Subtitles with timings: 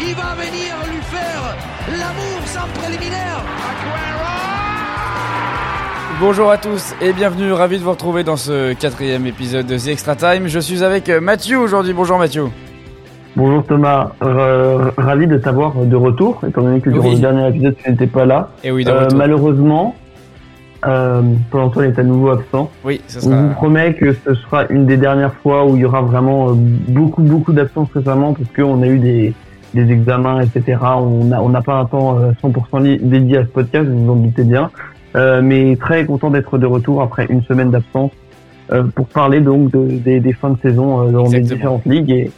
[0.00, 1.56] Il va venir lui faire
[1.90, 3.42] l'amour sans préliminaire.
[6.20, 9.88] Bonjour à tous et bienvenue, ravi de vous retrouver dans ce quatrième épisode de The
[9.88, 10.46] Extra Time.
[10.46, 11.94] Je suis avec Mathieu aujourd'hui.
[11.94, 12.44] Bonjour Mathieu.
[13.34, 17.14] Bonjour Thomas, ravi de t'avoir de retour, étant donné que durant Oui.
[17.16, 18.50] le dernier épisode tu n'étais pas là.
[18.62, 19.96] Et oui, de Euh, malheureusement,
[20.86, 22.70] euh, Paul-Antoine est à nouveau absent.
[22.84, 25.84] Oui, ça On vous promet que ce sera une des dernières fois où il y
[25.84, 29.34] aura vraiment euh, beaucoup beaucoup d'absences récemment parce qu'on a eu des,
[29.74, 30.78] des examens, etc.
[30.98, 34.12] On n'a on pas un temps euh, 100% li- dédié à ce podcast, vous vous
[34.12, 34.70] en doutez bien.
[35.16, 38.10] Euh, mais très content d'être de retour après une semaine d'absence
[38.72, 42.10] euh, pour parler donc de- des, des fins de saison euh, dans les différentes ligues
[42.10, 42.30] et,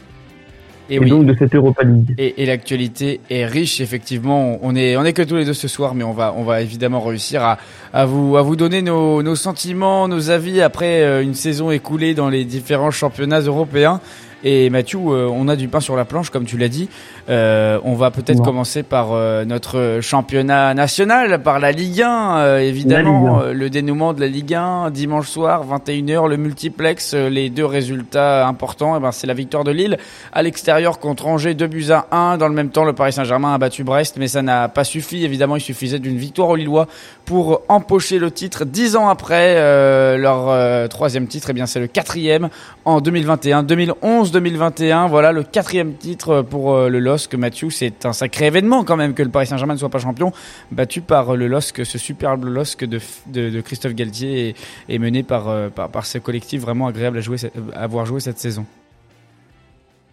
[0.89, 1.09] Et et oui.
[1.09, 2.15] donc de cette Europa League.
[2.17, 4.57] Et, et l'actualité est riche, effectivement.
[4.61, 6.61] On est, on est que tous les deux ce soir, mais on va, on va
[6.61, 7.57] évidemment réussir à,
[7.93, 12.13] à vous, à vous donner nos, nos sentiments, nos avis après euh, une saison écoulée
[12.13, 13.99] dans les différents championnats européens.
[14.43, 16.89] Et Mathieu, euh, on a du pain sur la planche, comme tu l'as dit.
[17.29, 22.59] Euh, on va peut-être commencer par euh, notre championnat national, par la Ligue 1, euh,
[22.59, 23.37] évidemment.
[23.37, 23.47] Ligue 1.
[23.49, 27.65] Euh, le dénouement de la Ligue 1, dimanche soir, 21h, le multiplex, euh, les deux
[27.65, 29.97] résultats importants, eh ben, c'est la victoire de Lille
[30.33, 32.37] à l'extérieur contre Angers, 2 buts à 1.
[32.37, 35.23] Dans le même temps, le Paris Saint-Germain a battu Brest, mais ça n'a pas suffi.
[35.23, 36.87] Évidemment, il suffisait d'une victoire aux Lillois
[37.25, 38.65] pour empocher le titre.
[38.65, 42.49] Dix ans après euh, leur euh, troisième titre, eh bien c'est le quatrième
[42.85, 45.07] en 2021, 2011, 2021.
[45.07, 47.35] Voilà le quatrième titre pour euh, le LOSC.
[47.35, 50.31] Mathieu, c'est un sacré événement quand même que le Paris Saint-Germain ne soit pas champion,
[50.71, 54.55] battu par euh, le LOSC, ce superbe LOSC de, de, Christophe Galtier
[54.89, 57.37] et, mené par, euh, par par ce collectif vraiment agréable à jouer,
[57.73, 58.65] avoir joué cette saison.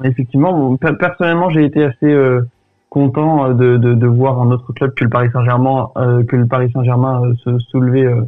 [0.05, 2.43] Effectivement, personnellement, j'ai été assez euh,
[2.89, 6.47] content euh, de, de, voir un autre club que le Paris Saint-Germain, euh, que le
[6.47, 8.23] Paris Saint-Germain euh, se soulever euh,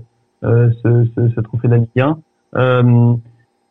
[0.44, 2.18] euh, ce, ce, ce trophée de la Ligue 1.
[2.56, 3.14] Euh,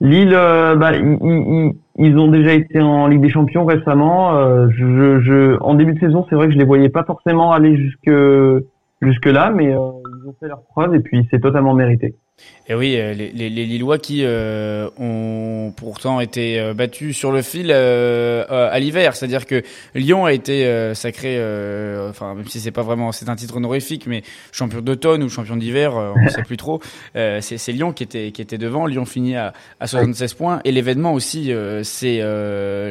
[0.01, 4.37] Lille, euh, bah, ils, ils ont déjà été en Ligue des Champions récemment.
[4.37, 7.51] Euh, je, je, en début de saison, c'est vrai que je les voyais pas forcément
[7.51, 8.11] aller jusque
[9.01, 12.15] jusque là, mais euh, ils ont fait leur preuve et puis c'est totalement mérité.
[12.71, 17.31] Et oui, euh, les, les, les Lillois qui euh, ont pourtant été euh, battus sur
[17.31, 19.63] le fil euh, à l'hiver, c'est-à-dire que
[19.95, 23.57] Lyon a été euh, sacré, euh, enfin même si c'est pas vraiment, c'est un titre
[23.57, 26.79] honorifique, mais champion d'automne ou champion d'hiver, on ne sait plus trop.
[27.15, 28.85] C'est Lyon qui était qui était devant.
[28.85, 31.51] Lyon finit à, à 76 points et l'événement aussi,
[31.83, 32.21] c'est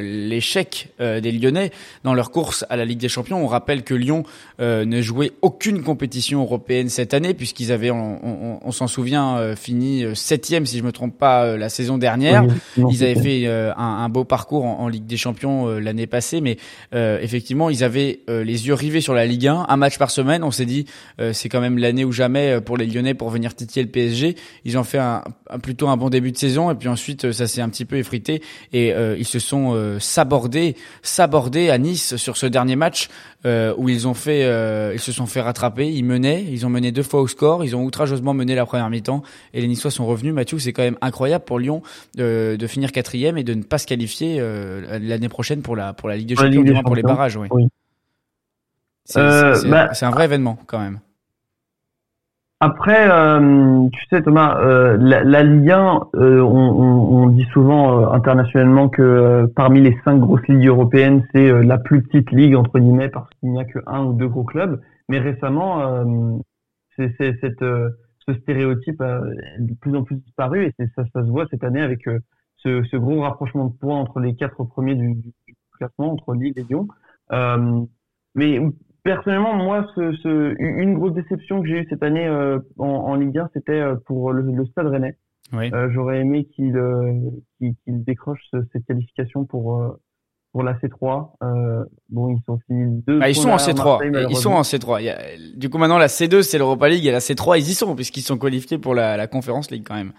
[0.03, 1.71] l'échec des Lyonnais
[2.05, 3.43] dans leur course à la Ligue des Champions.
[3.43, 4.25] On rappelle que Lyon
[4.59, 10.05] ne jouait aucune compétition européenne cette année puisqu'ils avaient, on- on s'en souvient, euh, fini
[10.05, 12.45] euh, septième si je me trompe pas euh, la saison dernière.
[12.45, 15.69] Oui, non, Ils avaient fait euh, un, un beau parcours en, en Ligue des Champions
[15.69, 16.57] euh, l'année passée, mais
[16.95, 20.11] euh, effectivement, ils avaient euh, les yeux rivés sur la Ligue 1, un match par
[20.11, 20.45] semaine.
[20.45, 20.87] On s'est dit,
[21.21, 24.37] euh, c'est quand même l'année ou jamais pour les Lyonnais pour venir titiller le PSG.
[24.65, 27.47] Ils ont fait un, un- plutôt un bon début de saison, et puis ensuite, ça
[27.47, 32.17] s'est un petit peu effrité, et euh, ils se sont euh, sabordés, sabordés à Nice
[32.17, 33.09] sur ce dernier match
[33.47, 35.89] euh, où ils ont fait, euh, ils se sont fait rattraper.
[35.89, 38.91] Ils menaient, ils ont mené deux fois au score, ils ont outrageusement mené la première
[38.91, 39.23] mi-temps,
[39.55, 40.35] et les Niçois sont revenus.
[40.35, 41.83] Mathieu, c'est quand même incroyable pour Lyon
[42.17, 45.93] de, de finir quatrième et de ne pas se qualifier euh, l'année prochaine pour la
[45.93, 47.37] pour la Ligue des Champions, du moins pour les barrages.
[47.37, 47.49] Oui.
[47.51, 47.69] Oui.
[49.05, 51.01] C'est Euh, bah, c'est un vrai événement quand même.
[52.61, 57.47] Après, euh, tu sais Thomas, euh, la, la Ligue 1, euh, on, on, on dit
[57.53, 62.03] souvent euh, internationalement que euh, parmi les cinq grosses ligues européennes, c'est euh, la plus
[62.03, 64.81] petite ligue entre guillemets parce qu'il n'y a que un ou deux gros clubs.
[65.09, 66.05] Mais récemment, euh,
[66.97, 67.91] c'est cette, euh,
[68.29, 69.21] ce stéréotype a
[69.59, 72.19] de plus en plus disparu et ça, ça se voit cette année avec euh,
[72.57, 75.33] ce, ce gros rapprochement de points entre les quatre premiers du, du
[75.79, 76.89] classement, entre Lille et Lyon.
[77.33, 77.81] Euh,
[78.35, 78.61] mais
[79.05, 83.15] personnellement, moi, ce, ce, une grosse déception que j'ai eue cette année euh, en, en
[83.15, 85.17] Ligue 1, c'était euh, pour le, le Stade Rennais.
[85.53, 85.71] Oui.
[85.73, 87.15] Euh, J'aurais aimé qu'il euh,
[87.87, 89.99] décroche ce- cette qualification pour euh,
[90.53, 91.33] pour la C3.
[91.43, 93.19] Euh, bon, ils sont finis deux.
[93.23, 94.11] Ah, ils sont en derrière C3.
[94.11, 95.01] Marseille, Ils sont en C3.
[95.01, 95.19] Il y a-
[95.57, 98.23] du coup, maintenant, la C2, c'est l'Europa League et la C3, ils y sont puisqu'ils
[98.23, 100.13] sont qualifiés pour la, la Conférence League quand même.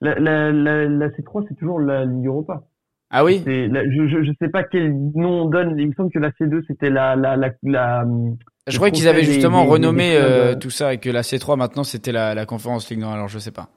[0.00, 2.64] La, la, la, la C3, c'est toujours la Ligue Europa.
[3.10, 3.42] Ah oui?
[3.46, 5.78] La- je, je sais pas quel nom on donne.
[5.78, 8.04] Il me semble que la C2 c'était la la la,
[8.66, 11.56] Je croyais qu'ils avaient justement des- renommé euh, euh, tout ça et que la C3
[11.56, 12.98] maintenant c'était la, la Conférence League.
[12.98, 13.68] Non, alors je sais pas.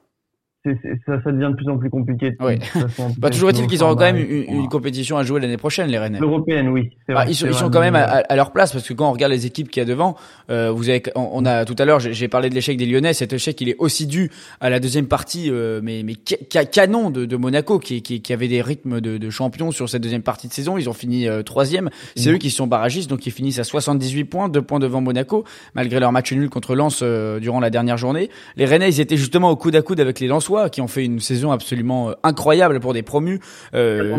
[0.64, 2.32] Ça, ça devient de plus en plus compliqué.
[2.72, 3.14] façon.
[3.18, 5.88] Bah, toujours est-il qu'ils auront quand même Enfin, une, une compétition à jouer l'année prochaine,
[5.88, 6.18] les Rennais.
[6.18, 6.90] L'européenne, oui.
[7.06, 9.12] c'est Ah, vrai, ils sont, ils quand même à, leur place parce que quand on
[9.12, 10.16] regarde les équipes qu'il y a devant,
[10.50, 13.14] euh, vous avez, on, on a tout à l'heure, j'ai parlé de l'échec des Lyonnais.
[13.14, 16.64] Cet échec, il est aussi dû à la deuxième partie, euh, mais mais ca- ca-
[16.64, 20.02] canon de, de Monaco qui, qui, qui avait des rythmes de, de champion sur cette
[20.02, 20.76] deuxième partie de saison.
[20.76, 21.88] Ils ont fini euh, troisième.
[22.16, 22.34] C'est Mhm.
[22.34, 25.44] eux qui sont barragistes, donc ils finissent à 78 points, deux points devant Monaco,
[25.74, 28.28] malgré leur match nul contre Lens euh, durant la dernière journée.
[28.56, 31.04] Les Rennais, ils étaient justement au coude à coude avec les Lensois Qui ont fait
[31.04, 33.40] une saison absolument incroyable pour des promus.
[33.74, 34.18] Euh,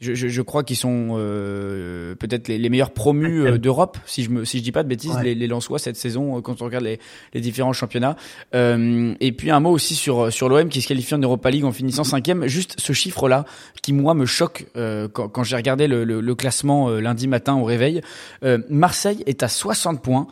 [0.00, 4.44] je, crois qu'ils sont euh, peut-être les, les, meilleurs promus euh, d'Europe, si je me
[4.46, 6.84] si je dis pas de bêtises, les, les Lensois cette saison euh, quand on regarde
[6.84, 6.98] les,
[7.34, 8.16] les différents championnats.
[8.54, 11.64] Euh, et puis un mot aussi sur sur l'OM qui se qualifie en Europa League
[11.64, 12.46] en finissant cinquième.
[12.46, 13.44] Juste ce chiffre-là
[13.82, 17.64] qui moi me choque quand, quand j'ai regardé le, le, le classement lundi matin au
[17.64, 18.00] réveil.
[18.68, 20.26] Marseille est à 60 points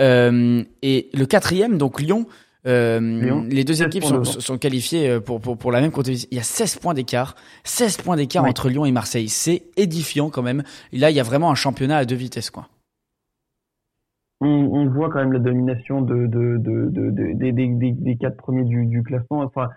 [0.00, 2.26] et le quatrième donc Lyon
[2.66, 6.28] euh, les deux équipes sont, sont, qualifiées euh, pour, pour, pour la même compétition.
[6.32, 7.36] Il y a 16 points d'écart.
[7.64, 9.28] 16 points d'écart entre Lyon et Marseille.
[9.28, 10.62] C'est édifiant quand même.
[10.92, 12.50] Et là, il y a vraiment un championnat à deux vitesses.
[12.50, 12.68] quoi.
[14.40, 18.36] On, on voit quand même la domination de, de, de, de, des, des, des quatre
[18.36, 19.40] premiers du, du classement.
[19.42, 19.68] Enfin,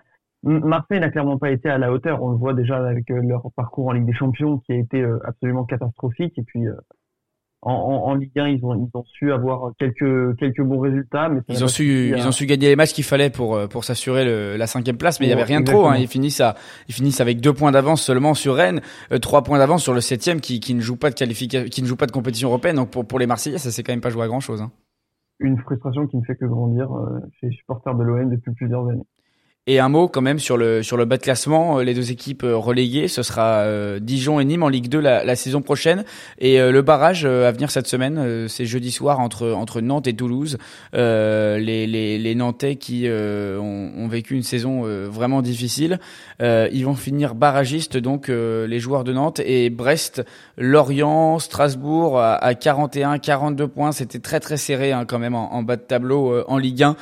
[0.44, 2.24] Marseille n'a clairement pas été à la hauteur.
[2.24, 5.06] On le voit déjà avec euh, leur parcours en Ligue des Champions qui a été
[5.26, 6.38] absolument catastrophique.
[6.38, 6.66] Et puis,
[7.62, 11.28] en, en, Ligue 1, ils ont, ils ont su avoir quelques, quelques bons résultats.
[11.28, 13.84] Mais ils ont su, ils ont su gagner les matchs qu'il fallait pour, euh, pour
[13.84, 15.88] s'assurer la cinquième place, mais il y avait rien de trop.
[15.88, 15.98] Hein.
[15.98, 16.56] Ils finissent à,
[16.88, 20.02] ils finissent avec deux points d'avance seulement sur Rennes, euh, trois points d'avance sur le
[20.02, 22.78] septième qui, qui ne joue pas de qualification, qui ne joue pas de compétition européenne.
[22.78, 24.62] Donc pour, pour les Marseillais, ça s'est quand même pas joué à grand chose.
[24.62, 24.72] Hein.
[25.40, 28.88] Une frustration qui ne fait que grandir euh, chez les supporters de l'OM depuis plusieurs
[28.88, 29.06] années.
[29.68, 32.12] Et un mot quand même sur le sur le bas de classement, euh, les deux
[32.12, 35.62] équipes euh, reléguées, ce sera euh, Dijon et Nîmes en Ligue 2 la, la saison
[35.62, 36.06] prochaine.
[36.40, 40.58] Et le barrage à venir cette semaine, c'est jeudi soir entre entre Nantes et Toulouse.
[40.94, 46.00] les, les, les Nantais qui ont, ont, vécu une saison vraiment difficile,
[46.40, 50.24] ils vont finir barragistes donc les joueurs de Nantes et Brest,
[50.58, 53.92] Lorient, Strasbourg à, 41, 42 points.
[53.92, 56.96] C'était très très serré hein, quand même en, en, bas de tableau en Ligue 1.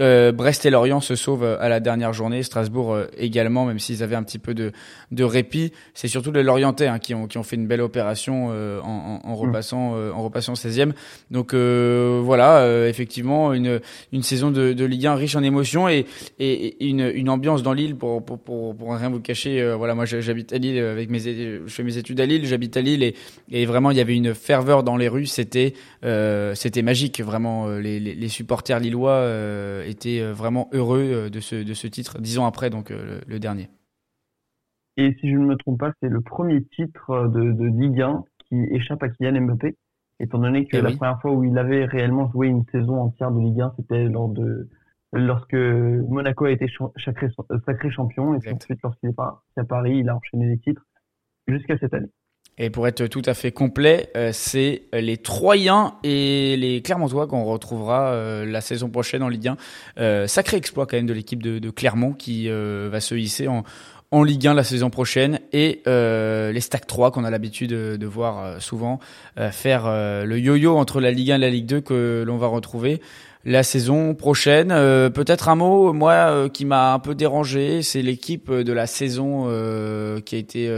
[0.00, 4.02] Euh, Brest et Lorient se sauvent à la dernière journée, Strasbourg euh, également, même s'ils
[4.02, 4.72] avaient un petit peu de,
[5.12, 5.72] de répit.
[5.94, 9.20] C'est surtout les Lorientais hein, qui, ont, qui ont fait une belle opération euh, en,
[9.24, 9.34] en, en, mm.
[9.34, 10.92] repassant en repassant 16e.
[11.30, 13.80] Donc voilà, effectivement une,
[14.12, 16.06] une saison de, de Ligue 1 riche en émotions et,
[16.38, 19.74] et, une, une ambiance dans l'île pour, pour, pour, pour rien vous cacher.
[19.76, 22.80] voilà, moi j'habite à Lille avec mes je fais mes études à Lille, j'habite à
[22.80, 23.14] Lille et,
[23.50, 25.26] et vraiment il y avait une ferveur dans les rues.
[25.26, 25.74] C'était
[26.54, 29.22] c'était magique vraiment les, les, les supporters lillois
[29.84, 33.20] était euh, vraiment heureux euh, de ce, de ce titre, dix ans après, donc euh,
[33.26, 33.68] le, dernier.
[34.96, 38.24] Et si je ne me trompe pas, c'est le premier titre de, de Ligue 1
[38.48, 39.76] qui échappe à Kylian Mbappé,
[40.20, 43.30] étant donné que eh la première fois où il avait réellement joué une saison entière
[43.30, 44.68] de Ligue 1, c'était lors de
[45.12, 46.66] lorsque Monaco a été
[47.04, 47.28] sacré,
[47.66, 50.84] sacré champion, et ensuite lorsqu'il est parti à Paris, il a enchaîné les titres
[51.46, 52.10] jusqu'à cette année.
[52.56, 57.44] Et pour être tout à fait complet, euh, c'est les Troyens et les Clermontois qu'on
[57.44, 59.56] retrouvera euh, la saison prochaine en Ligue 1.
[59.98, 63.64] Euh, sacré exploit quand même de l'équipe de, Clermont qui va se hisser en,
[64.12, 68.06] en Ligue 1 la saison prochaine et les Stack 3 qu'on a l'habitude de, de,
[68.06, 69.00] voir souvent
[69.50, 73.00] faire le yo-yo entre la Ligue 1 et la Ligue 2 que l'on va retrouver
[73.44, 74.70] la saison prochaine.
[74.72, 78.86] Euh, peut-être un mot, moi, euh, qui m'a un peu dérangé, c'est l'équipe de la
[78.86, 80.68] saison euh, qui a été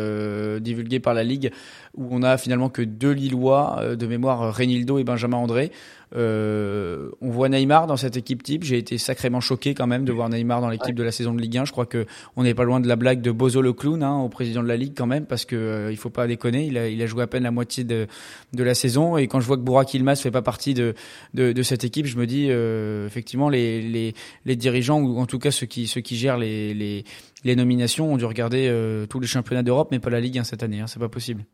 [0.61, 1.53] divulguée par la Ligue,
[1.97, 5.71] où on a finalement que deux Lillois de mémoire, Reynildo et Benjamin André.
[6.15, 8.63] Euh, on voit Neymar dans cette équipe type.
[8.63, 11.41] J'ai été sacrément choqué quand même de voir Neymar dans l'équipe de la saison de
[11.41, 11.65] Ligue 1.
[11.65, 12.07] Je crois que
[12.37, 14.69] on n'est pas loin de la blague de Bozo le clown hein, au président de
[14.69, 16.67] la Ligue quand même, parce que euh, il faut pas déconner.
[16.67, 18.07] Il a, il a joué à peine la moitié de,
[18.53, 20.95] de la saison et quand je vois que Bourak Ilmaz fait pas partie de,
[21.35, 25.27] de, de cette équipe, je me dis euh, effectivement les, les, les dirigeants ou en
[25.27, 27.05] tout cas ceux qui ceux qui gèrent les, les,
[27.45, 30.45] les nominations ont dû regarder euh, tous les championnats d'Europe, mais pas la Ligue 1
[30.45, 30.81] cette année.
[30.81, 31.45] Hein, c'est pas possible.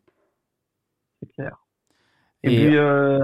[1.21, 1.57] C'est clair.
[2.45, 3.21] Et, puis, euh,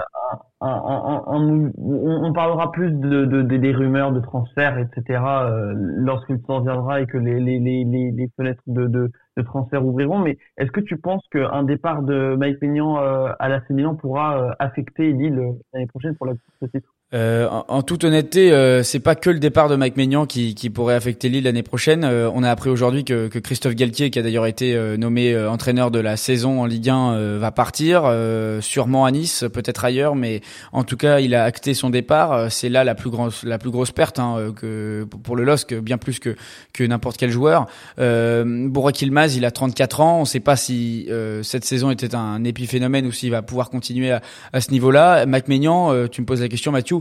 [0.60, 5.20] on, on, parlera plus de, de, des rumeurs de transfert, etc.
[5.42, 9.84] Euh, lorsqu'il s'en viendra et que les, les, les, les fenêtres de, de, de, transfert
[9.84, 10.18] ouvriront.
[10.18, 14.40] Mais est-ce que tu penses qu'un départ de Mike Maignan euh, à la Milan pourra
[14.40, 15.40] euh, affecter Lille
[15.72, 19.38] l'année prochaine pour la course titre euh, en, toute honnêteté, euh, c'est pas que le
[19.38, 22.04] départ de Mike Maignan qui, qui pourrait affecter Lille l'année prochaine.
[22.04, 25.34] Euh, on a appris aujourd'hui que, que, Christophe Galtier, qui a d'ailleurs été euh, nommé
[25.34, 28.12] entraîneur de la saison en Ligue 1, va partir,
[28.60, 32.52] sûrement à Nice, peut-être ailleurs, mais en tout cas, il a acté son départ.
[32.52, 35.96] C'est là la plus grosse la plus grosse perte hein, que pour le LOSC, bien
[35.96, 36.36] plus que
[36.72, 37.66] que n'importe quel joueur.
[37.98, 38.68] Euh,
[39.00, 40.16] Ilmaz, il a 34 ans.
[40.18, 41.08] On ne sait pas si
[41.42, 44.20] cette saison était un épiphénomène ou s'il va pouvoir continuer à,
[44.52, 45.24] à ce niveau-là.
[45.26, 46.97] Mike Maignan, tu me poses la question, Mathieu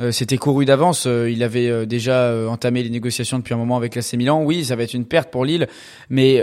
[0.00, 1.06] euh, c'était couru d'avance.
[1.06, 4.42] Euh, il avait euh, déjà entamé les négociations depuis un moment avec l'AC Milan.
[4.42, 5.66] Oui, ça va être une perte pour Lille,
[6.08, 6.36] mais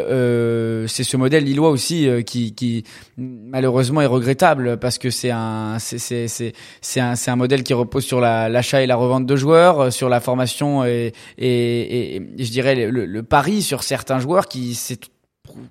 [0.88, 2.84] c'est ce modèle lillois aussi qui, qui,
[3.18, 7.74] malheureusement est regrettable parce que c'est un c'est c'est c'est un c'est un modèle qui
[7.74, 12.52] repose sur l'achat et la revente de joueurs, sur la formation et et, et, je
[12.52, 15.00] dirais le, le, pari sur certains joueurs qui c'est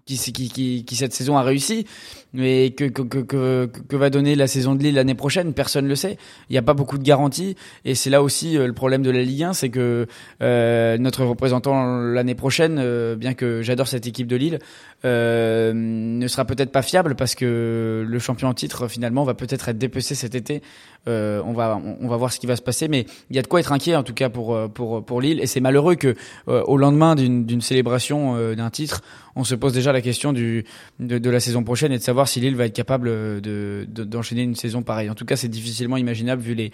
[0.07, 1.87] qui, qui, qui, cette saison a réussi,
[2.35, 5.89] mais que, que, que, que, va donner la saison de Lille l'année prochaine, personne ne
[5.89, 6.19] le sait.
[6.51, 9.11] Il n'y a pas beaucoup de garanties, et c'est là aussi euh, le problème de
[9.11, 10.07] la Ligue 1, c'est que
[10.43, 14.59] euh, notre représentant l'année prochaine, euh, bien que j'adore cette équipe de Lille,
[15.05, 19.69] euh, ne sera peut-être pas fiable parce que le champion en titre finalement va peut-être
[19.69, 20.63] être dépecé cet été.
[21.07, 23.43] Euh, on va on va voir ce qui va se passer, mais il y a
[23.43, 26.15] de quoi être inquiet en tout cas pour pour pour Lille, et c'est malheureux que
[26.47, 29.03] au lendemain d'une d'une célébration d'un titre,
[29.37, 30.65] on se pose déjà la question du,
[31.01, 33.09] de, la saison prochaine et de savoir si Lille va être capable
[33.41, 35.11] de, d'enchaîner une saison pareille.
[35.11, 36.73] En tout cas, c'est difficilement imaginable vu les,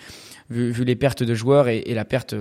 [0.49, 2.35] vu, les pertes de joueurs et, la perte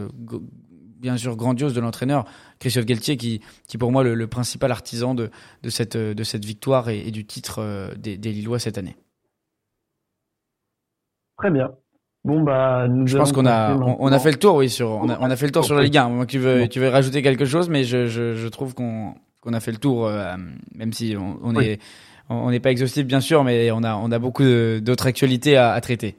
[1.00, 2.25] bien sûr grandiose de l'entraîneur
[2.60, 5.30] Christophe Galtier qui, qui pour moi le, le principal artisan de,
[5.63, 8.98] de, cette, de cette victoire et, du titre euh, des, des, Lillois cette année.
[11.38, 11.72] Très bien.
[12.25, 15.08] Bon bah nous je pense qu'on a on, a fait le tour oui sur on
[15.08, 16.25] a, on a fait le tour sur la Ligue 1.
[16.25, 19.60] tu veux tu veux rajouter quelque chose mais je, je, je trouve qu'on qu'on a
[19.60, 20.36] fait le tour, euh,
[20.75, 21.80] même si on, on est
[22.30, 24.44] on n'est pas exhaustif bien sûr, mais on a on a beaucoup
[24.82, 26.16] d'autres actualités à, traiter.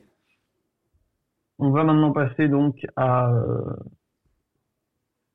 [1.59, 3.77] On va maintenant passer donc à euh,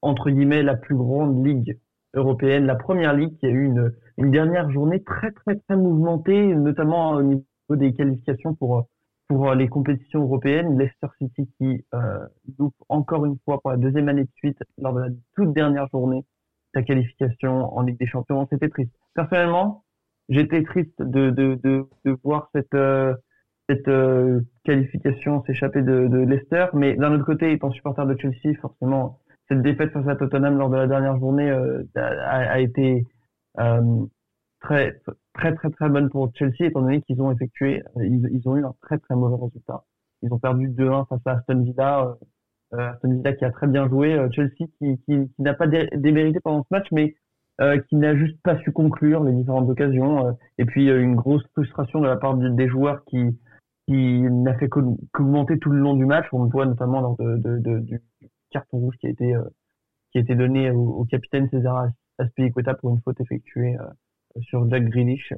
[0.01, 1.79] entre guillemets la plus grande ligue
[2.13, 6.55] européenne, la première ligue qui a eu une, une dernière journée très très très mouvementée,
[6.55, 8.87] notamment au niveau des qualifications pour
[9.27, 10.77] pour les compétitions européennes.
[10.77, 12.25] Leicester City qui euh,
[12.59, 15.87] loupe encore une fois pour la deuxième année de suite lors de la toute dernière
[15.89, 16.25] journée
[16.73, 18.47] sa qualification en Ligue des Champions.
[18.51, 18.91] C'était triste.
[19.15, 19.84] Personnellement,
[20.29, 23.13] j'étais triste de, de, de, de, voir cette, euh,
[23.69, 26.67] cette euh, qualification s'échapper de, de Leicester.
[26.73, 30.69] Mais d'un autre côté, étant supporter de Chelsea, forcément, cette défaite face à Tottenham lors
[30.69, 33.05] de la dernière journée euh, a, a, été
[34.59, 34.99] très,
[35.33, 38.65] très, très, très bonne pour Chelsea, étant donné qu'ils ont effectué, ils, ils, ont eu
[38.65, 39.83] un très, très mauvais résultat.
[40.23, 42.17] Ils ont perdu 2-1 face à Aston Villa
[42.73, 46.39] euh, Aston qui a très bien joué, euh, Chelsea qui, qui, qui n'a pas démérité
[46.39, 47.15] pendant ce match, mais
[47.61, 50.37] euh, qui n'a juste pas su conclure les différentes occasions.
[50.57, 53.37] et puis une grosse frustration de la part des joueurs qui,
[53.87, 56.27] qui n'a fait qu'augmenter tout le long du match.
[56.31, 58.01] On le voit notamment lors de, de, de, du
[58.51, 59.33] carton rouge qui a été,
[60.11, 63.75] qui a été donné au, capitaine César Aspilicueta pour une faute effectuée
[64.41, 65.33] sur Jack Grealish.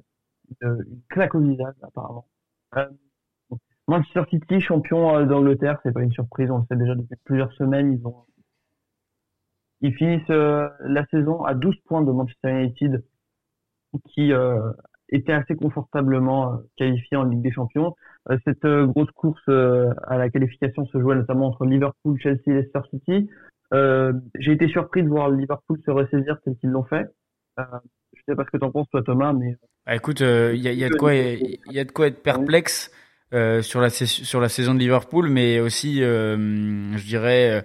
[0.61, 2.25] Une, une claque au visage apparemment.
[3.87, 7.53] Manchester City, champion euh, d'Angleterre, c'est pas une surprise, on le sait déjà depuis plusieurs
[7.53, 7.93] semaines.
[7.93, 8.25] Ils ont,
[9.81, 13.03] ils finissent euh, la saison à 12 points de Manchester United,
[14.09, 14.71] qui euh,
[15.09, 17.95] était assez confortablement qualifié en Ligue des Champions.
[18.43, 23.29] cette grosse course à la qualification se jouait notamment entre Liverpool, Chelsea et Leicester City.
[23.71, 27.07] J'ai été surpris de voir Liverpool se ressaisir tel qu'ils l'ont fait.
[27.57, 29.55] je sais pas ce que t'en penses toi Thomas, mais
[29.85, 32.91] ah, écoute, il y a, de quoi, être perplexe.
[33.33, 36.37] Euh, sur la saison de Liverpool, mais aussi, euh,
[36.95, 37.61] je dirais,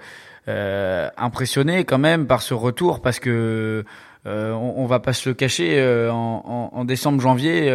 [0.49, 3.85] euh, impressionné quand même par ce retour parce que
[4.25, 5.83] on, on, va pas se le cacher.
[6.11, 7.69] En, en, décembre, janvier,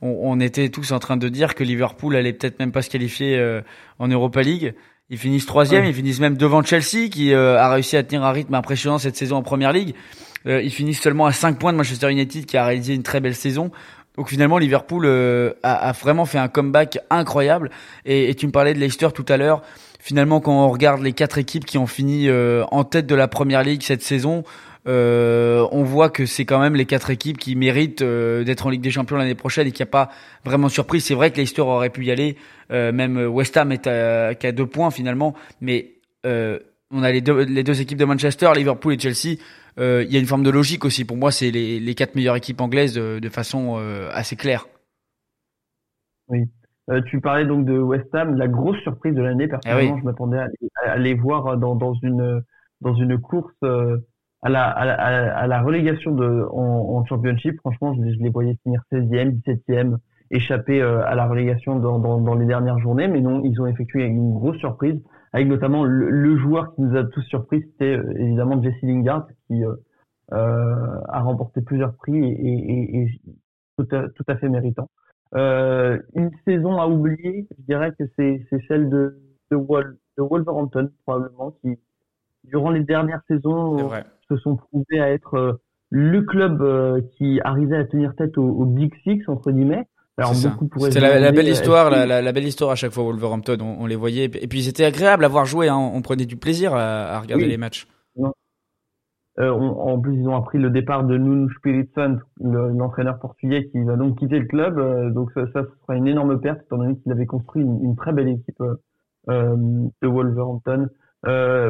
[0.00, 2.90] on, on, était tous en train de dire que Liverpool allait peut-être même pas se
[2.90, 3.60] qualifier
[3.98, 4.74] en Europa League.
[5.10, 8.54] Ils finissent troisième, ils finissent même devant Chelsea qui a réussi à tenir un rythme
[8.54, 9.96] impressionnant cette saison en Première Ligue.
[10.46, 13.34] ils finissent seulement à 5 points de Manchester United qui a réalisé une très belle
[13.34, 13.72] saison.
[14.18, 17.70] Donc finalement, Liverpool euh, a, a, vraiment fait un comeback incroyable.
[18.04, 19.62] Et, et, tu me parlais de Leicester tout à l'heure.
[19.98, 23.28] Finalement, quand on regarde les quatre équipes qui ont fini euh, en tête de la
[23.28, 24.44] Première Ligue cette saison,
[24.86, 28.70] euh, on voit que c'est quand même les quatre équipes qui méritent euh, d'être en
[28.70, 30.10] Ligue des Champions l'année prochaine et qu'il n'y a pas
[30.44, 31.04] vraiment de surprise.
[31.04, 32.36] C'est vrai que Leicester aurait pu y aller,
[32.70, 37.64] même West Ham est à, qu'à deux points finalement, mais on a les deux, les
[37.64, 39.36] deux équipes de Manchester, Liverpool et Chelsea
[39.78, 41.04] euh, il y a une forme de logique aussi.
[41.04, 44.66] Pour moi, c'est les, les quatre meilleures équipes anglaises de, façon euh, assez claire.
[46.28, 46.40] Oui.
[46.90, 49.48] Euh, tu parlais donc de West Ham, la grosse surprise de l'année.
[49.48, 50.38] Personnellement, ah je m'attendais
[50.82, 52.42] à, les voir dans, dans une
[52.80, 57.58] dans une course à la, à la, à la relégation de en, en championship.
[57.60, 59.96] Franchement, je, je, les voyais finir 16e, 17e,
[60.30, 63.08] échapper à la relégation dans, dans, dans, les dernières journées.
[63.08, 65.00] Mais non, ils ont effectué une grosse surprise
[65.32, 69.64] avec notamment le, joueur qui nous a tous surpris, c'était euh, évidemment Jesse Lingard, qui
[69.64, 69.74] euh,
[70.32, 73.20] euh, a remporté plusieurs prix et, et,
[73.76, 74.88] tout, à, tout, à, fait méritant.
[75.34, 79.20] Euh, une saison à oublier, je dirais que c'est celle de,
[79.50, 81.78] de, de, Wolverhampton, probablement, qui,
[82.44, 83.90] durant les dernières saisons,
[84.28, 88.92] se sont prouvés à être le club qui arrivait à tenir tête au, au Big
[89.04, 89.86] Six, entre guillemets.
[90.34, 93.58] C'était la, belle histoire, la, belle histoire à chaque fois Wolverhampton.
[93.60, 95.68] On, les voyait et puis c'était agréable à voir jouer.
[95.68, 95.76] Hein.
[95.76, 97.86] On prenait du plaisir à, regarder les matchs.
[99.40, 102.00] Euh, en plus, ils ont appris le départ de Nuno Espirito
[102.40, 104.78] l'entraîneur portugais qui va donc quitter le club.
[104.78, 108.12] Euh, donc ça, ça sera une énorme perte étant donné qu'il avait construit une, très
[108.12, 108.60] belle équipe
[109.28, 109.56] euh,
[110.02, 110.88] de Wolverhampton.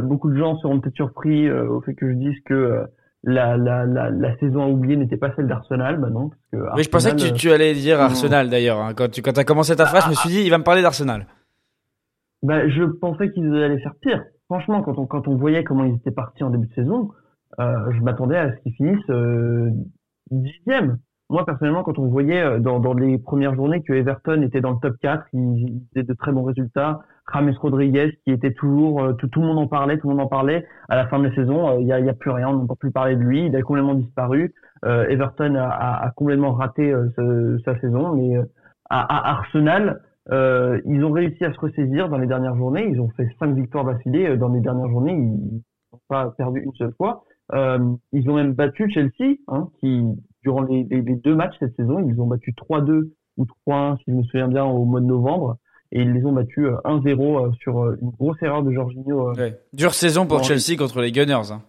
[0.03, 2.87] beaucoup de gens seront peut-être surpris au fait que je dise que
[3.25, 6.29] la, la, la, la saison à oublier n'était pas celle d'Arsenal, bah non.
[6.29, 8.79] Parce que oui, je pensais que tu, tu allais dire Arsenal d'ailleurs.
[8.79, 8.95] Hein.
[8.97, 10.83] Quand tu quand as commencé ta phrase, je me suis dit, il va me parler
[10.83, 11.27] d'Arsenal.
[12.43, 14.23] Bah, je pensais qu'ils allaient faire pire.
[14.47, 17.11] Franchement, quand on, quand on voyait comment ils étaient partis en début de saison,
[17.59, 19.71] je m'attendais à ce qu'ils finissent euh,
[20.31, 20.99] dixième.
[21.31, 24.73] Moi, personnellement, quand on voyait euh, dans, dans les premières journées que Everton était dans
[24.73, 27.01] le top 4, ils faisaient de très bons résultats.
[27.35, 30.25] James Rodriguez, qui était toujours, euh, tout, tout, le monde en parlait, tout le monde
[30.25, 30.67] en parlait.
[30.89, 32.91] À la fin de la saison, il n'y a, a, plus rien, on n'a plus
[32.91, 33.47] parler de lui.
[33.47, 34.55] Il a complètement disparu.
[34.85, 36.95] Everton a, a, a, complètement raté
[37.65, 38.39] sa saison, mais
[38.89, 40.01] à, à Arsenal,
[40.31, 42.87] euh, ils ont réussi à se ressaisir dans les dernières journées.
[42.91, 45.13] Ils ont fait cinq victoires d'affilée euh, dans les dernières journées.
[45.13, 45.63] Ils
[45.93, 47.25] n'ont pas perdu une seule fois.
[47.53, 50.03] Euh, ils ont même battu Chelsea, hein, qui
[50.43, 54.13] durant les, les, deux matchs cette saison, ils ont battu 3-2 ou 3-1 si je
[54.13, 55.57] me souviens bien au mois de novembre.
[55.91, 59.33] Et ils les ont battus 1-0 sur une grosse erreur de Jorginho.
[59.33, 59.59] Ouais.
[59.73, 61.51] Dure saison pour Chelsea contre les Gunners.
[61.51, 61.63] Hein.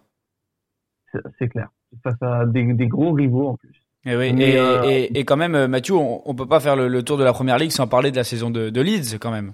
[1.38, 1.68] C'est clair.
[2.02, 3.72] Face à des, des gros rivaux en plus.
[4.06, 6.74] Et, oui, et, euh, et, et, quand même, euh, Mathieu, on, on peut pas faire
[6.74, 9.18] le, le, tour de la première ligue sans parler de la saison de, de Leeds,
[9.20, 9.52] quand même.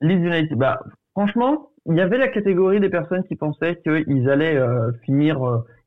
[0.00, 0.80] Leeds United, bah,
[1.12, 5.38] franchement, il y avait la catégorie des personnes qui pensaient qu'ils allaient euh, finir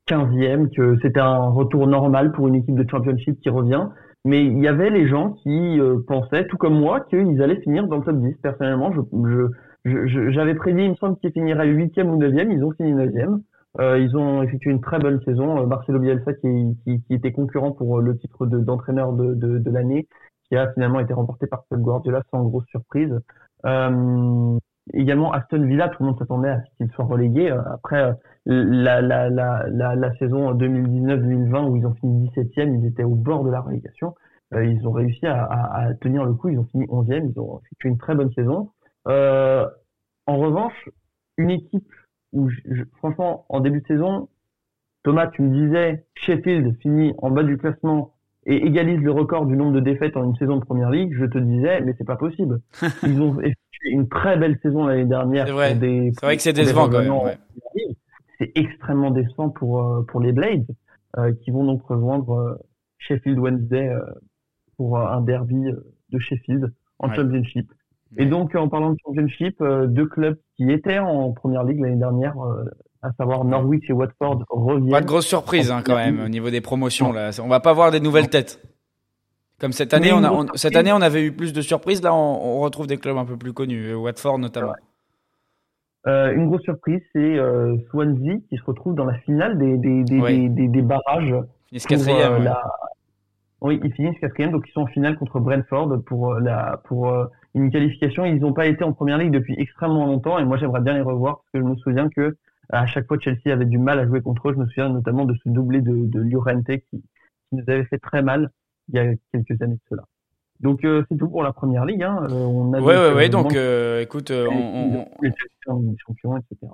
[0.07, 3.87] 15e, que c'était un retour normal pour une équipe de championship qui revient.
[4.25, 7.97] Mais il y avait les gens qui pensaient, tout comme moi, qu'ils allaient finir dans
[7.97, 8.35] le top 10.
[8.41, 9.47] Personnellement, je,
[9.85, 12.51] je, j'avais prédit, il me semble, qu'ils finiraient 8e ou 9e.
[12.51, 13.39] Ils ont fini 9e.
[13.79, 15.59] Euh, ils ont effectué une très bonne saison.
[15.59, 19.59] Euh, Marcelo Bielsa, qui, qui, qui, était concurrent pour euh, le titre d'entraîneur de, de,
[19.59, 20.07] de, l'année,
[20.47, 23.13] qui a finalement été remporté par Pep Guardiola sans grosse surprise.
[23.65, 24.57] Euh,
[24.93, 27.49] également Aston Villa, tout le monde s'attendait à ce qu'il soit relégué.
[27.49, 28.13] Après
[28.45, 33.15] la, la, la, la, la saison 2019-2020 où ils ont fini 17e, ils étaient au
[33.15, 34.15] bord de la relégation.
[34.53, 37.59] ils ont réussi à, à, à, tenir le coup, ils ont fini 11e, ils ont
[37.65, 38.71] effectué une très bonne saison.
[39.05, 40.89] en revanche,
[41.37, 41.91] une équipe
[42.33, 42.49] où
[42.97, 44.29] franchement, en début de saison,
[45.03, 48.13] Thomas, tu me disais, Sheffield finit en bas du classement
[48.45, 51.25] et égalise le record du nombre de défaites en une saison de première ligue, je
[51.25, 52.59] te disais, mais c'est pas possible.
[53.03, 53.39] Ils ont
[53.83, 55.47] une très belle saison l'année dernière.
[55.47, 55.77] C'est vrai.
[55.79, 57.11] C'est vrai que c'est décevant quand même.
[57.11, 57.37] Ouais.
[58.39, 60.65] C'est extrêmement décevant pour euh, pour les Blades,
[61.17, 62.55] euh, qui vont donc rejoindre euh,
[62.97, 63.99] Sheffield Wednesday euh,
[64.77, 65.71] pour un derby
[66.09, 67.71] de Sheffield en Championship.
[68.17, 72.35] Et donc, en parlant de Championship, deux clubs qui étaient en première ligue l'année dernière,
[73.01, 74.91] à savoir Norwich et Watford, reviennent.
[74.91, 77.11] Pas de grosse surprise hein, quand même au niveau des promotions.
[77.11, 78.61] Là, on va pas voir des nouvelles têtes.
[79.59, 82.01] Comme cette année, on a, cette année, on avait eu plus de surprises.
[82.01, 84.73] Là, on, retrouve des clubs un peu plus connus, euh, Watford notamment.
[86.07, 90.03] Euh, une grosse surprise, c'est euh, Swansea qui se retrouve dans la finale des des
[90.03, 91.35] des, des, des, barrages.
[91.71, 92.43] Ils finissent quatrième.
[92.43, 92.63] la...
[93.59, 97.13] Oui, ils finissent quatrième, donc ils sont en finale contre Brentford pour la pour
[97.53, 98.23] une qualification.
[98.23, 101.01] Ils n'ont pas été en première ligue depuis extrêmement longtemps et moi j'aimerais bien les
[101.01, 102.37] revoir parce que je me souviens que
[102.69, 104.53] à chaque fois Chelsea avait du mal à jouer contre eux.
[104.53, 107.97] Je me souviens notamment de ce doublé de, de Llorente qui, qui nous avait fait
[107.97, 108.51] très mal
[108.89, 110.03] il y a quelques années de cela.
[110.59, 112.03] Donc euh, c'est tout pour la première ligue.
[112.03, 112.27] Hein.
[112.29, 113.29] Euh, on a ouais, ouais, ouais.
[113.29, 115.07] Donc euh, écoute, on,
[115.67, 116.67] on, champions, etc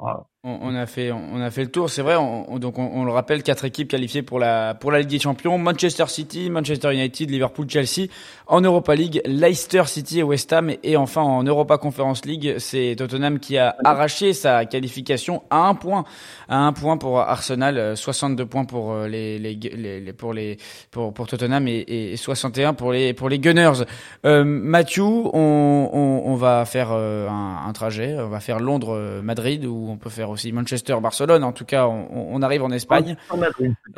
[0.45, 2.15] on, a fait on a fait le tour, c'est vrai.
[2.15, 5.57] On, donc on, le rappelle, quatre équipes qualifiées pour la pour la Ligue des Champions
[5.57, 8.07] Manchester City, Manchester United, Liverpool, Chelsea.
[8.47, 10.71] En Europa League, Leicester City et West Ham.
[10.83, 15.73] Et enfin en Europa Conference League, c'est Tottenham qui a arraché sa qualification à un
[15.73, 16.05] point,
[16.47, 20.57] à un point pour Arsenal, 62 points pour euh, les, les, les pour les
[20.91, 23.83] pour pour Tottenham et, et 61 pour les pour les Gunners.
[24.25, 29.87] Euh, Matthew, on, on, va faire euh, un, un, trajet, on va faire Londres-Madrid où
[29.89, 31.43] on peut faire aussi Manchester-Barcelone.
[31.43, 33.17] En tout cas, on, on arrive en Espagne.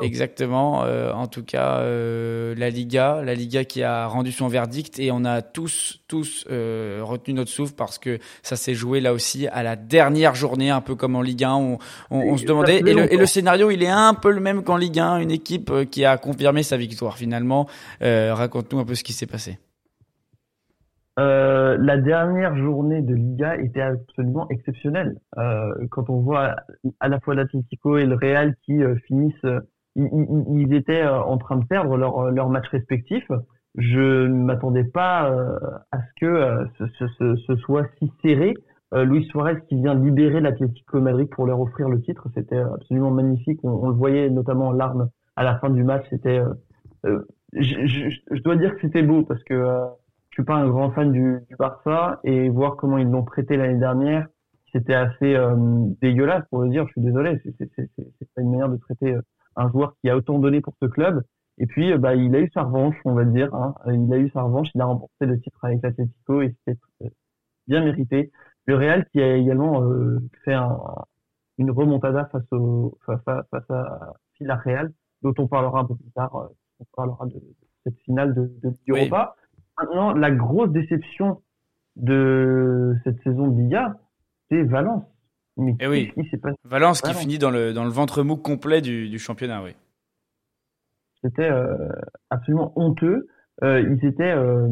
[0.01, 0.83] Exactement.
[0.85, 5.11] Euh, en tout cas, euh, la Liga, la Liga qui a rendu son verdict et
[5.11, 9.47] on a tous, tous euh, retenu notre souffle parce que ça s'est joué là aussi
[9.47, 11.53] à la dernière journée, un peu comme en Ligue 1.
[11.53, 11.77] On,
[12.11, 14.63] on, on se demandait et le, et le, scénario, il est un peu le même
[14.63, 17.67] qu'en Ligue 1, une équipe qui a confirmé sa victoire finalement.
[18.01, 19.57] Euh, raconte-nous un peu ce qui s'est passé.
[21.19, 25.17] Euh, la dernière journée de Liga était absolument exceptionnelle.
[25.37, 26.55] Euh, quand on voit
[26.99, 29.59] à la fois l'Atlético et le Real qui euh, finissent, euh,
[29.95, 33.25] ils, étaient en train de perdre leur, leur match respectif.
[33.75, 35.35] Je ne m'attendais pas
[35.91, 38.53] à ce que ce, soit si serré.
[38.93, 43.59] Luis Suarez qui vient libérer l'Atlético Madrid pour leur offrir le titre, c'était absolument magnifique.
[43.63, 46.05] On, le voyait notamment en larmes à la fin du match.
[46.11, 46.43] C'était,
[47.53, 49.81] je, dois dire que c'était beau parce que
[50.37, 53.79] suis pas un grand fan du, du Barça et voir comment ils l'ont traité l'année
[53.79, 54.27] dernière,
[54.71, 55.55] c'était assez euh,
[56.01, 56.85] dégueulasse pour le dire.
[56.85, 59.21] Je suis désolé, c'est pas une manière de traiter euh,
[59.55, 61.23] un joueur qui a autant donné pour ce club.
[61.57, 63.53] Et puis, euh, bah, il a eu sa revanche, on va dire.
[63.55, 63.73] Hein.
[63.87, 64.67] Il a eu sa revanche.
[64.75, 66.79] Il a remporté le titre avec l'Atletico et c'était
[67.67, 68.31] bien mérité.
[68.67, 69.81] Le Real qui a également
[70.45, 70.77] fait un,
[71.57, 74.91] une remontada face au face à, face à Villarreal,
[75.23, 76.49] dont on parlera un peu plus tard.
[76.79, 77.41] On parlera de,
[77.85, 79.35] cette finale de, de Europa.
[79.79, 81.41] Maintenant, la grosse déception
[81.95, 83.97] de cette saison de Liga,
[84.49, 85.03] c'est Valence.
[85.57, 86.13] Mais eh oui.
[86.63, 89.71] Valence, qui finit dans le dans le ventre mou complet du, du championnat, oui.
[91.23, 91.75] C'était euh,
[92.29, 93.27] absolument honteux.
[93.63, 94.67] Euh, ils étaient euh,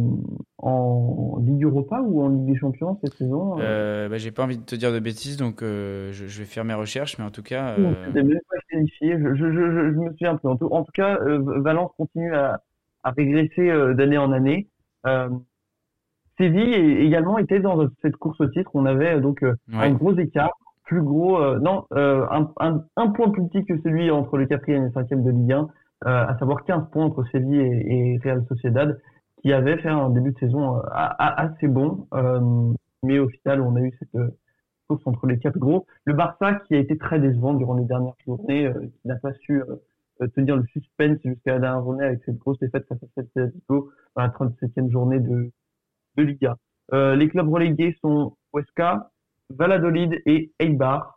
[0.59, 4.63] en Ligue Europa ou en Ligue des Champions cette saison bah, J'ai pas envie de
[4.63, 7.75] te dire de bêtises, donc je, je, vais faire mes recherches, mais en tout cas.
[7.77, 9.17] Ils même pas qualifié.
[9.17, 10.47] Je, je, me souviens plus.
[10.47, 12.61] En tout, en tout cas, Valence continue à,
[13.03, 14.69] à régresser d'année en année.
[16.37, 18.71] Séville également était dans cette course au titre.
[18.73, 20.51] On avait donc un gros écart,
[20.83, 24.85] plus gros, non, un, un, un, point plus petit que celui entre le quatrième et
[24.87, 25.67] le cinquième de Ligue 1.
[26.05, 28.99] Euh, à savoir 15 points entre Séville et, Real Sociedad,
[29.41, 33.75] qui avait fait un début de saison euh, assez bon, euh, mais au final, on
[33.75, 34.21] a eu cette
[34.87, 35.87] course entre les quatre gros.
[36.03, 39.63] Le Barça, qui a été très décevant durant les dernières journées, qui n'a pas su
[40.35, 43.87] tenir le suspense jusqu'à la dernière journée avec cette grosse défaite face à Celta dans
[44.15, 45.51] la 37e journée de,
[46.17, 46.57] de Liga.
[46.93, 49.11] Euh, les clubs relégués sont Huesca,
[49.49, 51.13] Valladolid et Eibar.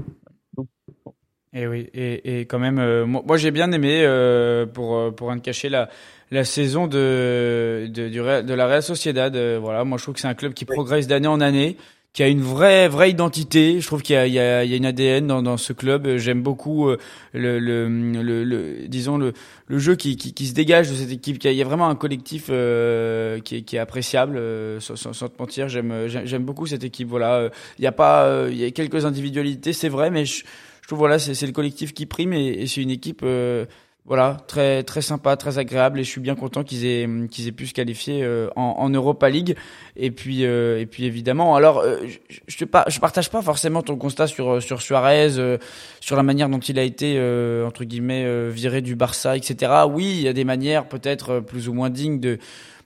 [1.55, 5.29] Et oui, et, et quand même, euh, moi, j'ai bien aimé euh, pour euh, pour
[5.29, 5.89] rien cacher la
[6.31, 9.35] la saison de de, du, de la Real Sociedad.
[9.59, 11.79] voilà, moi je trouve que c'est un club qui progresse d'année en année,
[12.19, 13.81] qui a une vraie vraie identité.
[13.81, 15.57] Je trouve qu'il y a il y a, il y a une ADN dans dans
[15.57, 16.17] ce club.
[16.17, 16.99] J'aime beaucoup le,
[17.33, 19.35] le, le, le, disons le
[19.69, 21.37] le jeu qui, qui, qui se dégage de cette équipe.
[21.45, 24.37] Il y a, vraiment un collectif qui est qui est appréciable.
[24.81, 27.07] sans, sans, te mentir, j'aime j'aime beaucoup cette équipe.
[27.07, 30.43] Voilà, il y a pas il y a quelques individualités, c'est vrai, mais je,
[30.89, 33.67] je trouve voilà c'est le collectif qui prime et, c'est une équipe euh,
[34.09, 37.53] voilà très très sympa très agréable et je suis bien content qu'ils aient qu'ils aient
[37.53, 39.55] pu se qualifier euh, en, en, Europa League.
[39.97, 44.27] Et puis euh, et puis évidemment alors je, je je partage pas forcément ton constat
[44.27, 45.59] sur sur Suarez
[46.01, 47.21] sur la manière dont il a été
[47.67, 51.75] entre guillemets viré du Barça etc oui il y a des manières peut-être plus ou
[51.75, 52.39] moins dignes de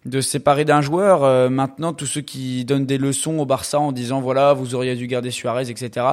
[0.05, 1.51] de séparer d'un joueur.
[1.51, 5.07] maintenant, tous ceux qui donnent des leçons au Barça en disant voilà, vous auriez dû
[5.07, 6.07] garder Suarez, etc.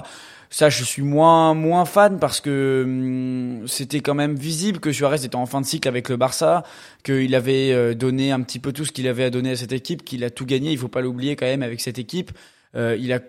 [0.52, 5.24] Ça, je suis moins moins fan parce que hum, c'était quand même visible que Suarez
[5.24, 6.64] était en fin de cycle avec le Barça,
[7.04, 9.74] qu'il avait euh, donné un petit peu tout ce qu'il avait à donner à cette
[9.74, 10.72] équipe, qu'il a tout gagné.
[10.72, 12.32] Il faut pas l'oublier quand même avec cette équipe.
[12.76, 13.20] Euh, il a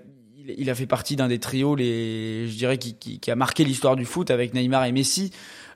[0.59, 3.63] il a fait partie d'un des trios, les, je dirais, qui, qui, qui a marqué
[3.63, 5.31] l'histoire du foot avec Neymar et Messi.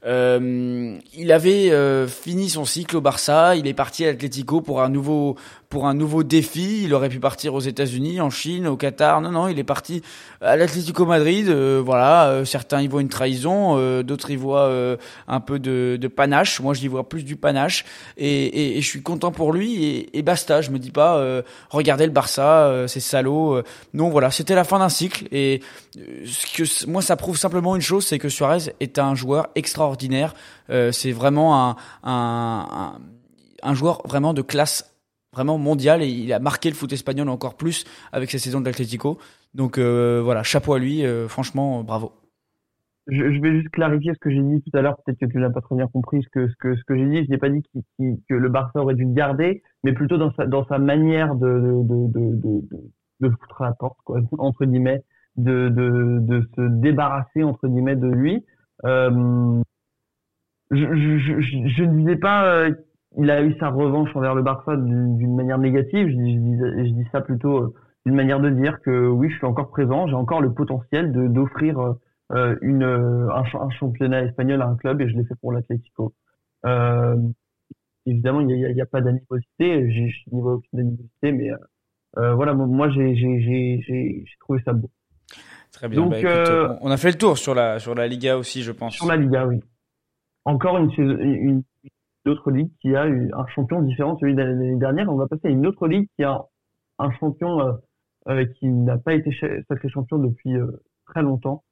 [0.06, 4.82] Euh, il avait euh, fini son cycle au Barça, il est parti à l'Atlético pour
[4.82, 5.36] un nouveau
[5.68, 6.84] pour un nouveau défi.
[6.84, 9.20] Il aurait pu partir aux États-Unis, en Chine, au Qatar.
[9.20, 10.02] Non, non, il est parti
[10.40, 11.48] à l'Atlético Madrid.
[11.48, 14.70] Euh, voilà, euh, certains y voient une trahison, euh, d'autres y voient
[15.28, 16.60] un peu de, de, panache.
[16.60, 17.84] Moi, j'y vois plus du panache.
[18.16, 19.84] Et, et, et, je suis content pour lui.
[19.84, 20.62] Et, et basta.
[20.62, 23.62] Je me dis pas, regardez le Barça, c'est salaud.
[23.92, 25.26] non, voilà, c'était la fin d'un cycle.
[25.32, 25.60] Et
[25.94, 30.34] ce que moi, ça prouve simplement une chose, c'est que Suarez est un joueur extraordinaire.
[30.68, 32.98] c'est vraiment un, un
[33.64, 34.93] un joueur vraiment de classe
[35.34, 38.66] vraiment mondial et il a marqué le foot espagnol encore plus avec sa saison de
[38.66, 39.18] l'Atlético.
[39.54, 42.12] Donc euh, voilà, chapeau à lui, euh, franchement, bravo.
[43.06, 44.96] Je, vais juste clarifier ce que j'ai dit tout à l'heure.
[45.04, 47.06] Peut-être que tu n'as pas très bien compris ce que ce que ce que j'ai
[47.06, 47.24] dit.
[47.26, 47.62] Je n'ai pas dit
[48.00, 51.82] que le Barça aurait dû le garder, mais plutôt dans sa dans sa manière de
[51.82, 52.62] de de
[53.20, 53.98] de, foutre à la porte,
[54.38, 55.02] entre guillemets,
[55.36, 58.44] de de de se débarrasser entre guillemets de lui.
[58.86, 59.60] Euh,
[60.70, 62.68] je, je, je, ne disais pas
[63.18, 66.08] il a eu sa revanche envers le Barça d'une manière négative.
[66.08, 67.74] Je, je, dis ça plutôt euh,
[68.06, 71.26] d'une manière de dire que oui, je suis encore présent, j'ai encore le potentiel de
[71.26, 71.78] d'offrir
[72.32, 76.14] euh, une euh, un, championnat espagnol à un club et je l'ai fait pour l'Atlético.
[76.66, 77.16] Euh,
[78.06, 81.50] évidemment, il n'y a, pas d'animosité, je n'y vois aucune animosité, mais
[82.18, 84.90] euh, voilà, moi j'ai trouvé ça beau.
[85.72, 86.00] Très bien.
[86.00, 88.94] Donc, bah, on a fait le tour sur la sur la Liga aussi, je pense.
[88.94, 89.60] Sur la Liga, oui.
[90.44, 91.62] Encore une, une,
[92.24, 95.10] d'autres ligues qui a eu un champion différent de celui de l'année dernière.
[95.10, 96.42] On va passer à une autre ligue qui a
[96.98, 97.72] un champion euh,
[98.28, 99.30] euh qui n'a pas été
[99.68, 101.64] sacré champion depuis euh, très longtemps.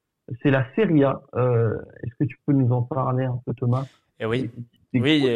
[0.42, 1.22] C'est la Serie A.
[1.34, 3.86] Euh, est-ce que tu peux nous en parler un peu, Thomas?
[4.20, 4.50] Eh oui.
[4.94, 5.26] Oui,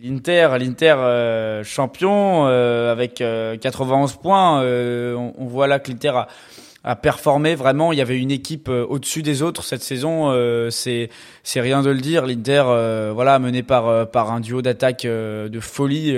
[0.00, 4.62] l'Inter, l'Inter champion avec 91 points.
[4.62, 6.28] On, on, voit là que l'Inter a
[6.88, 7.92] a performé vraiment.
[7.92, 10.30] Il y avait une équipe euh, au-dessus des autres cette saison.
[10.30, 11.10] Euh, c'est
[11.42, 12.24] c'est rien de le dire.
[12.24, 16.16] L'Inter, euh, voilà, mené par par un duo d'attaque de folie,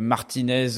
[0.00, 0.68] Martinez,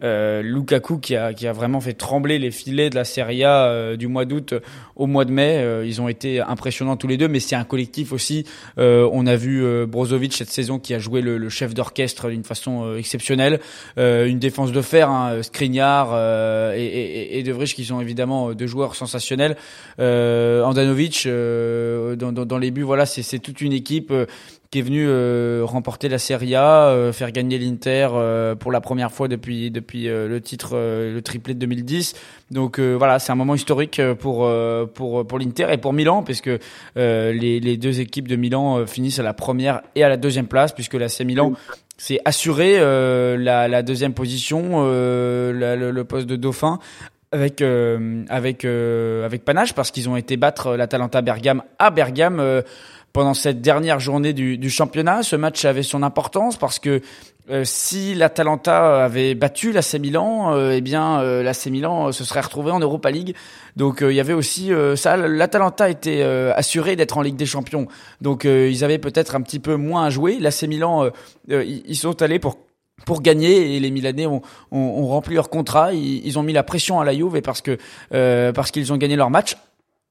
[0.00, 4.08] Lukaku, qui a qui a vraiment fait trembler les filets de la Serie A du
[4.08, 4.54] mois d'août
[4.96, 5.64] au mois de mai.
[5.84, 8.44] ils ont été impressionnants tous les deux, mais c'est un collectif aussi.
[8.76, 12.96] on a vu Brozovic cette saison qui a joué le, le chef d'orchestre d'une façon
[12.96, 13.60] exceptionnelle.
[13.96, 18.96] une défense de fer, hein, Skriniar et, et, et De qui sont évidemment deux joueurs
[18.96, 19.56] sensationnels.
[20.00, 24.12] Euh, Andanovic dans, dans, les buts, voilà, c'est toute une équipe
[24.72, 28.80] qui est venu euh, remporter la Serie A, euh, faire gagner l'Inter euh, pour la
[28.80, 32.14] première fois depuis depuis le titre le triplé de 2010.
[32.50, 34.50] Donc voilà, c'est un moment historique pour
[34.94, 36.50] pour pour l'Inter et pour Milan puisque
[36.96, 40.94] les deux équipes de Milan finissent à la première et à la deuxième place puisque
[40.94, 41.52] la C Milan
[41.98, 46.78] s'est assuré la, deuxième position, le, poste de dauphin
[47.32, 52.62] avec avec avec panache parce qu'ils ont été battre l'Atalanta Bergame à Bergame
[53.12, 55.22] pendant cette dernière journée du, du, championnat.
[55.22, 57.02] Ce match avait son importance parce que
[57.50, 62.24] euh, si l'Atalanta avait battu l'AC Milan, euh, eh bien euh, l'AC Milan euh, se
[62.24, 63.34] serait retrouvé en Europa League.
[63.76, 65.16] Donc il y avait aussi ça.
[65.16, 67.88] L'Atalanta était assuré d'être en Ligue des Champions.
[68.20, 70.38] Donc ils avaient peut-être un petit peu moins à jouer.
[70.38, 71.08] L'AC Milan,
[71.48, 72.58] ils sont allés pour
[73.04, 75.92] pour gagner et les Milanais ont, rempli leur contrat.
[75.92, 77.78] Ils, ont mis la pression à la Juve parce que
[78.52, 79.56] parce qu'ils ont gagné leur match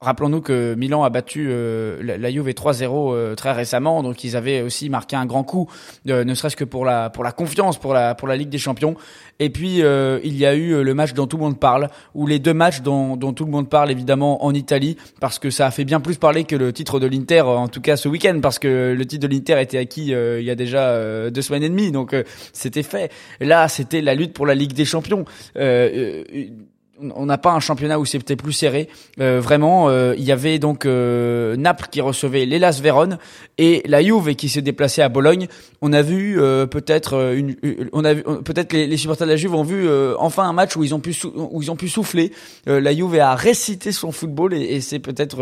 [0.04, 4.64] Rappelons-nous que Milan a battu euh, la, Juve 3-0 euh, très récemment, donc ils avaient
[4.64, 5.70] aussi marqué un grand coup,
[6.10, 8.58] euh, ne serait-ce que pour la pour la confiance, pour la pour la Ligue des
[8.58, 8.96] Champions.
[9.40, 12.40] Et puis il y a eu le match dont tout le monde parle, ou les
[12.40, 15.72] deux matchs dont, dont tout le monde parle évidemment en Italie, parce que ça a
[15.72, 18.58] fait bien plus parler que le titre de l'Inter, en tout cas ce week-end, parce
[18.58, 21.92] que le titre de l'Inter était acquis il y a déjà deux semaines et demie,
[21.92, 22.16] donc
[22.54, 23.12] c'était fait.
[23.40, 25.26] Là, c'était la lutte pour la Ligue des Champions
[27.16, 28.90] on n'a pas un championnat où c'est peut-être plus serré.
[29.20, 33.18] Euh, vraiment, euh, il y avait donc euh, Naples qui recevait l'Elas Vérone
[33.58, 35.48] et la Juve qui s'est déplacée à Bologne.
[35.82, 36.38] On a vu
[36.70, 37.56] peut-être une,
[37.94, 40.76] on a vu peut-être les, les, supporters de la Juve ont vu enfin un match
[40.76, 42.32] où ils ont pu où ils ont pu souffler.
[42.66, 45.42] la Juve a récité son football et, et c'est peut-être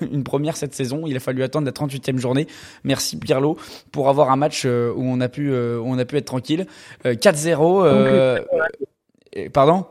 [0.12, 1.02] une première cette saison.
[1.06, 2.46] Il a fallu attendre la 38e journée.
[2.82, 3.58] Merci Pirlo
[3.92, 6.66] pour avoir un match où on a pu où on a pu être tranquille.
[7.04, 8.40] 4-0.
[9.52, 9.86] pardon?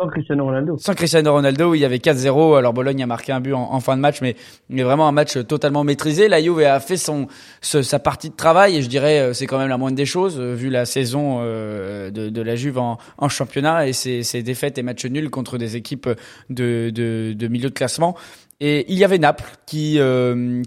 [0.00, 0.78] Sans Cristiano Ronaldo.
[0.78, 2.56] Sans Cristiano Ronaldo, il y avait 4-0.
[2.56, 4.34] Alors Bologne a marqué un but en, fin de match, mais,
[4.70, 6.26] mais vraiment un match totalement maîtrisé.
[6.28, 7.26] La Juve a fait son
[7.60, 10.40] sa partie de travail et je dirais euh, c'est quand même la moindre des choses
[10.40, 14.42] euh, vu la saison euh, de, de la Juve en, en championnat et ses, ses,
[14.42, 16.08] défaites et matchs nuls contre des équipes
[16.48, 18.16] de, de, de milieu de classement.
[18.60, 20.00] Et il y avait Naples qui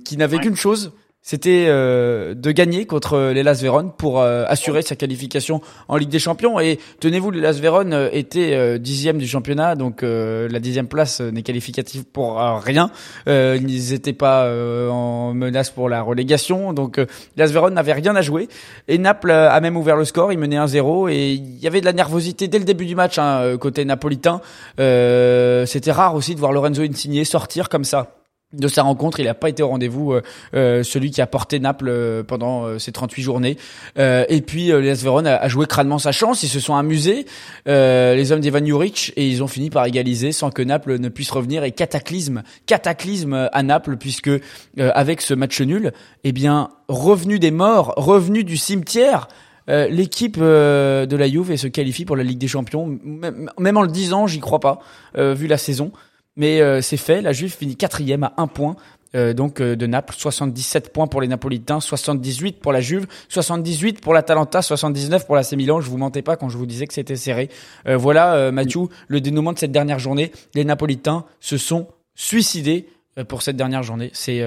[0.06, 0.94] qui n'avait qu'une chose,
[1.26, 6.20] c'était euh, de gagner contre l'Elas Vérone pour euh, assurer sa qualification en Ligue des
[6.20, 6.60] Champions.
[6.60, 12.04] Et tenez-vous, l'Elas Vérone euh, était dixième du championnat, donc la dixième place n'est qualificative
[12.04, 12.92] pour rien.
[13.26, 14.52] ils n'étaient pas
[14.90, 16.98] en menace pour la relégation, donc
[17.38, 18.50] l'Elas Vérone n'avait rien à jouer.
[18.90, 21.86] Et Naples a même ouvert le score, il menait 1-0 et il y avait de
[21.86, 24.42] la nervosité dès le début du match hein, côté napolitain.
[24.78, 28.23] C'était rare aussi de voir Lorenzo Insigne sortir comme ça
[28.54, 30.22] de sa rencontre, il n'a pas été au rendez-vous, euh,
[30.54, 33.58] euh, celui qui a porté Naples euh, pendant ces 38 journées.
[33.98, 37.26] et puis les Verona a, joué crânement sa chance, ils se sont amusés,
[37.66, 41.32] les hommes d'Ivan Juric, et ils ont fini par égaliser sans que Naples ne puisse
[41.32, 41.64] revenir.
[41.64, 44.30] Et cataclysme, cataclysme à Naples, puisque
[44.78, 45.92] avec ce match nul,
[46.24, 49.28] eh bien, revenu des morts, revenu du cimetière,
[49.68, 53.00] l'équipe de la Juve se qualifie pour la Ligue des Champions.
[53.04, 54.80] Même, en le disant, j'y crois pas,
[55.16, 55.92] vu la saison.
[56.36, 58.76] Mais euh, c'est fait, la Juve finit quatrième à un point.
[59.16, 64.02] Euh, donc euh, de Naples, 77 points pour les Napolitains, 78 pour la Juve, 78
[64.02, 65.82] pour l'Atalanta, 79 pour la Milan.
[65.82, 67.50] Je vous mentais pas quand je vous disais que c'était serré.
[67.86, 70.32] voilà, Mathieu, le dénouement de cette dernière journée.
[70.56, 72.88] Les Napolitains se sont suicidés
[73.28, 74.10] pour cette dernière journée.
[74.14, 74.40] C'est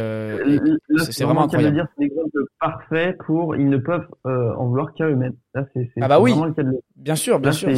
[1.11, 1.88] c'est vraiment incroyable.
[1.96, 5.37] C'est l'exemple parfait pour ils ne peuvent en vouloir qu'à eux-mêmes.
[5.55, 6.35] Ah bah oui,
[6.96, 7.68] bien sûr, bien sûr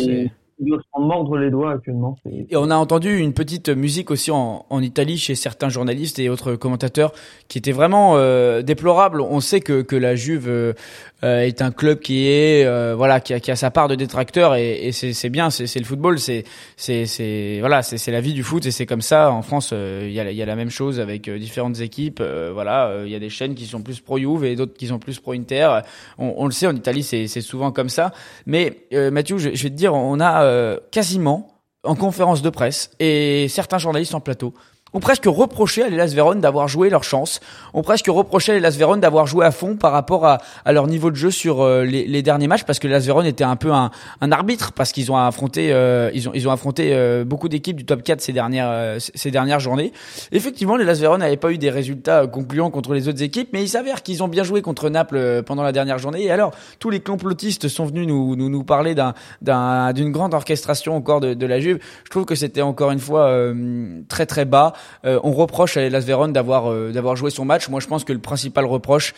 [0.61, 2.17] il doit se mordre les doigts actuellement.
[2.27, 6.29] Et on a entendu une petite musique aussi en, en, Italie chez certains journalistes et
[6.29, 7.13] autres commentateurs
[7.49, 9.21] qui était vraiment euh, déplorable.
[9.21, 10.73] On sait que, que la Juve euh,
[11.25, 13.95] euh, est un club qui est euh, voilà qui a, qui a, sa part de
[13.95, 16.45] détracteurs et, et c'est bien, c'est le football, c'est
[16.77, 19.31] c'est voilà c'est la vie du foot et c'est comme ça.
[19.31, 22.23] En France, il y, a, y a la même chose avec différentes équipes.
[22.53, 24.99] voilà, il y a des chaînes qui sont plus pro Juve et d'autres qui sont
[24.99, 25.81] plus pro Inter.
[26.19, 28.13] On, on, le sait en Italie, c'est souvent comme ça.
[28.47, 31.55] Mais Mathieu, je, je vais te dire, on a euh, quasiment
[31.85, 34.53] en conférence de presse et certains journalistes en plateau
[34.95, 37.41] ont presque reproché à l'Elas Vérone d'avoir joué leur chance,
[37.75, 40.87] ont presque reproché à l'Elas Vérone d'avoir joué à fond par rapport à, à, leur
[40.87, 43.57] niveau de jeu sur euh, les, les, derniers matchs, parce que l'Elas Vérone était un
[43.57, 47.25] peu un, un, arbitre, parce qu'ils ont affronté, euh, ils ont, ils ont affronté euh,
[47.25, 49.93] beaucoup d'équipes du top 4 ces dernières, ces dernières journées.
[50.33, 53.69] Effectivement, l'Elas Vérone n'avait pas eu des résultats concluants contre les autres équipes, mais il
[53.69, 56.25] s'avère qu'ils ont bien joué contre Naples pendant la dernière journée.
[56.25, 60.35] Et alors, tous les complotistes sont venus nous, nous, nous parler d'un, d'un, d'une grande
[60.35, 61.79] orchestration encore de, de la Juve.
[62.05, 63.33] Je trouve que c'était encore une fois
[64.09, 64.73] très très bas.
[65.05, 67.69] On reproche à Las Véron d'avoir d'avoir joué son match.
[67.69, 69.15] Moi, je pense que le principal reproche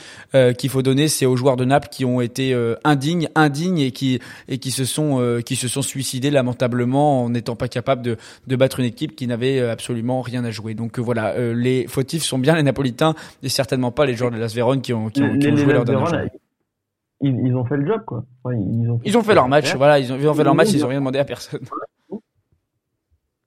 [0.59, 4.21] qu'il faut donner, c'est aux joueurs de Naples qui ont été indignes, indignes et qui
[4.49, 8.57] et qui se sont qui se sont suicidés lamentablement en n'étant pas capables de de
[8.57, 10.75] battre une équipe qui n'avait absolument rien à jouer.
[10.75, 14.55] Donc voilà, les fautifs sont bien les Napolitains et certainement pas les joueurs de Las
[14.55, 16.29] Véron qui ont qui ont, joué leur dernier
[17.21, 18.25] ils, ils, ont fait le job, quoi.
[18.47, 20.55] ils, ont fait, ils ont fait leur match, voilà, ils ont, ils ont fait leur
[20.55, 21.61] match, ils ont rien demandé à personne.
[22.11, 22.19] Il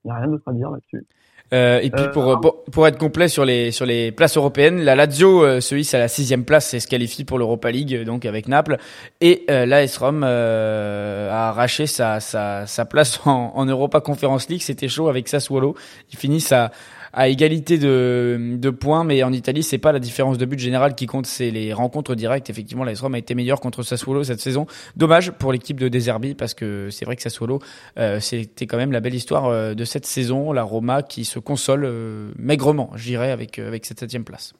[0.05, 1.05] n'y a rien d'autre à dire là-dessus.
[1.53, 4.95] Euh, et puis pour, pour, pour être complet sur les sur les places européennes, la
[4.95, 8.25] Lazio euh, se hisse à la sixième place et se qualifie pour l'Europa League donc
[8.25, 8.77] avec Naples
[9.21, 14.49] et euh, l'AS Rome euh, a arraché sa sa, sa place en, en Europa Conference
[14.49, 14.61] League.
[14.63, 15.75] C'était chaud avec Sassuolo.
[16.11, 16.71] Ils finissent à
[17.13, 20.95] à égalité de, de points, mais en Italie, c'est pas la différence de but générale
[20.95, 22.49] qui compte, c'est les rencontres directes.
[22.49, 24.65] Effectivement, l'AS Rome a été meilleur contre Sassuolo cette saison.
[24.97, 27.59] Dommage pour l'équipe de Deserbi parce que c'est vrai que Sassuolo,
[27.99, 30.51] euh, c'était quand même la belle histoire euh, de cette saison.
[30.53, 34.55] La Roma qui se console euh, maigrement, j'irais, avec avec cette septième place.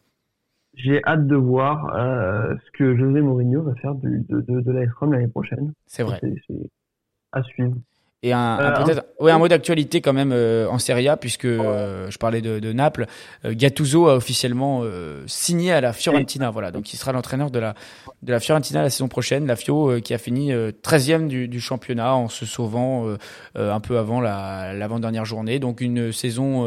[0.76, 5.28] J'ai hâte de voir ce que José Mourinho va faire de, de, de, Rome l'année
[5.28, 5.72] prochaine.
[5.86, 6.20] C'est vrai.
[6.22, 6.70] C'est
[7.32, 7.76] à suivre.
[8.24, 11.44] Et un, euh, peut-être, ouais, un mot d'actualité quand même euh, en Serie A puisque
[11.44, 13.06] euh, je parlais de, de Naples.
[13.46, 14.84] Gattuso a officiellement
[15.28, 16.72] signé à la Fiorentina, voilà.
[16.72, 17.76] Donc il sera l'entraîneur de la
[18.22, 19.46] de la Fiorentina la saison prochaine.
[19.46, 23.14] La Fio qui a fini 13e du, du, championnat en se sauvant
[23.56, 25.60] un peu avant la l'avant-dernière journée.
[25.60, 26.66] Donc une saison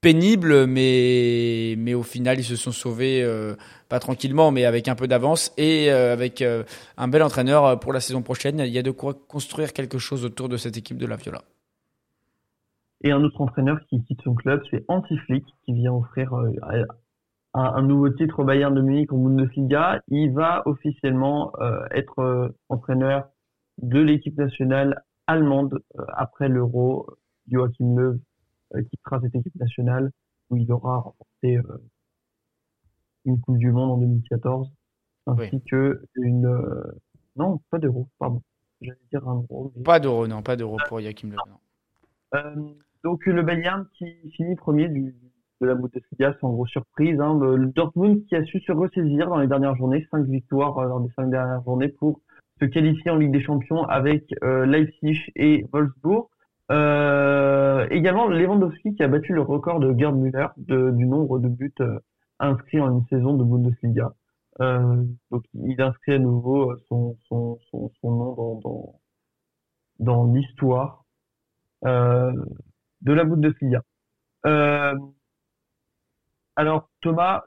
[0.00, 3.54] pénible, mais mais au final ils se sont sauvés euh,
[3.88, 6.64] pas tranquillement, mais avec un peu d'avance et euh, avec euh,
[6.96, 8.60] un bel entraîneur pour la saison prochaine.
[8.60, 11.42] Il y a de quoi construire quelque chose autour de cette équipe de la Viola.
[13.02, 16.34] Et un autre entraîneur qui quitte son club, c'est Antiflick, qui vient offrir
[17.54, 20.02] un, nouveau titre au Bayern de Munich en Bundesliga.
[20.08, 21.52] Il va officiellement
[21.92, 23.24] être entraîneur
[23.78, 25.82] de l'équipe nationale allemande
[26.12, 27.06] après l'Euro.
[27.50, 28.20] Joachim Löw
[28.74, 30.10] euh, quittera cette équipe nationale
[30.50, 31.82] où il aura remporté euh,
[33.24, 34.70] une Coupe du Monde en 2014
[35.26, 36.92] ainsi que une euh,
[37.36, 38.42] non pas d'euro pardon.
[38.80, 43.86] J'allais dire un euro pas d'euro non pas d'euro pour Joachim Löw donc le Bayern
[43.94, 44.06] qui
[44.36, 45.14] finit premier du,
[45.60, 49.38] de la Bundesliga sans grosse surprise hein, le, Dortmund qui a su se ressaisir dans
[49.38, 52.20] les dernières journées cinq victoires dans les cinq dernières journées pour
[52.60, 56.28] se qualifier en Ligue des Champions avec Leipzig et Wolfsburg
[56.70, 61.72] euh, également, Lewandowski qui a battu le record de Gerd Müller du nombre de buts
[61.80, 61.98] euh,
[62.38, 64.12] inscrits en une saison de Bundesliga.
[64.60, 69.00] Euh, donc, il inscrit à nouveau son, son, son, son nom dans, dans,
[69.98, 71.04] dans l'histoire
[71.86, 72.32] euh,
[73.00, 73.82] de la Bundesliga.
[74.46, 74.94] Euh,
[76.60, 77.42] alors Thomas,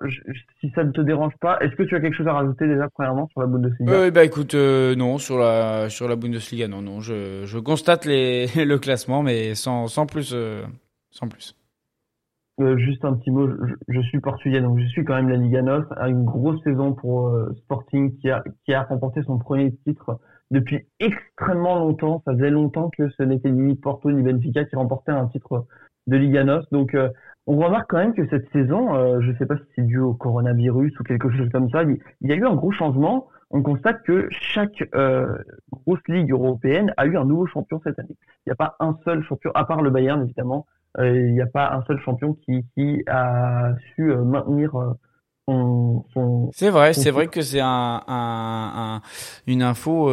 [0.59, 2.89] si ça ne te dérange pas, est-ce que tu as quelque chose à rajouter déjà
[2.89, 4.01] premièrement sur la Bundesliga?
[4.01, 8.05] Oui, bah écoute, euh, non sur la sur la Bundesliga, non, non, je, je constate
[8.05, 10.63] les, le classement, mais sans sans plus, euh,
[11.11, 11.55] sans plus.
[12.59, 13.47] Euh, juste un petit mot,
[13.87, 17.37] je, suis portugais, donc je suis quand même la Liga NOS, une grosse saison pour
[17.57, 22.23] Sporting qui a qui a remporté son premier titre depuis extrêmement longtemps.
[22.25, 25.67] Ça faisait longtemps que ce n'était ni Porto ni Benfica qui remportaient un titre
[26.07, 26.95] de Liga NOS, donc
[27.45, 29.99] on remarque quand même que cette saison, euh, je ne sais pas si c'est dû
[29.99, 33.27] au coronavirus ou quelque chose comme ça, il y a eu un gros changement.
[33.51, 35.37] On constate que chaque euh,
[35.71, 38.15] grosse ligue européenne a eu un nouveau champion cette année.
[38.45, 40.65] Il n'y a pas un seul champion, à part le Bayern évidemment,
[40.97, 44.71] euh, il n'y a pas un seul champion qui, qui a su maintenir
[45.47, 49.01] son, son c'est vrai, c'est vrai que c'est un, un, un,
[49.45, 50.05] une info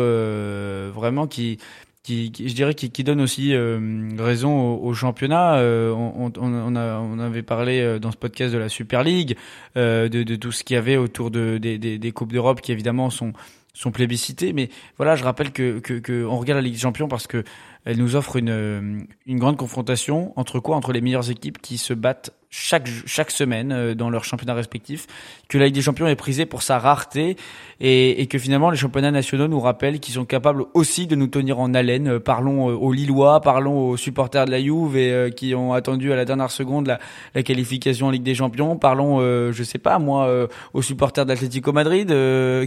[0.92, 1.58] vraiment qui
[2.02, 5.56] qui, je dirais, qui, qui donne aussi euh, raison au, championnat.
[5.56, 9.36] Euh, on, on, a, on, avait parlé euh, dans ce podcast de la Super League,
[9.76, 12.72] de, de, tout ce qu'il y avait autour de, des, des, des coupes d'Europe qui
[12.72, 13.32] évidemment sont
[13.72, 14.52] sont plébiscités.
[14.52, 17.44] Mais voilà, je rappelle que, que, que on regarde la Ligue des Champions parce que
[17.84, 20.76] elle nous offre une, une grande confrontation entre quoi?
[20.76, 25.06] Entre les meilleures équipes qui se battent chaque chaque semaine euh, dans leurs championnats respectifs,
[25.48, 27.36] que la Ligue des Champions est prisée pour sa rareté
[27.80, 31.28] et, et que finalement les championnats nationaux nous rappellent qu'ils sont capables aussi de nous
[31.28, 32.08] tenir en haleine.
[32.08, 36.12] Euh, parlons euh, aux Lillois, parlons aux supporters de la Juve et qui ont attendu
[36.12, 36.98] à la dernière seconde la,
[37.34, 38.76] la qualification en Ligue des Champions.
[38.76, 42.08] Parlons, je sais pas moi, aux supporters d'Atlético Madrid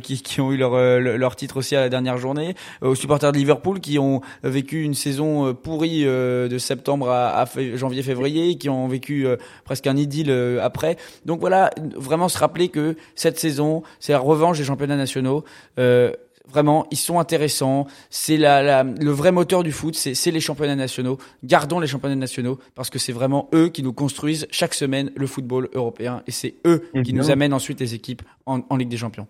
[0.01, 3.37] qui, qui ont eu leur leur titre aussi à la dernière journée, aux supporters de
[3.37, 9.27] Liverpool qui ont vécu une saison pourrie de septembre à, à janvier-février, qui ont vécu
[9.73, 10.97] presque un idylle euh, après.
[11.25, 15.43] Donc voilà, vraiment se rappeler que cette saison, c'est la revanche des championnats nationaux.
[15.79, 16.11] Euh,
[16.47, 17.87] vraiment, ils sont intéressants.
[18.11, 21.17] C'est la, le vrai moteur du foot, c'est les championnats nationaux.
[21.43, 25.25] Gardons les championnats nationaux parce que c'est vraiment eux qui nous construisent chaque semaine le
[25.25, 28.97] football européen et c'est eux qui nous amènent ensuite les équipes en, en, Ligue des
[28.97, 29.25] Champions.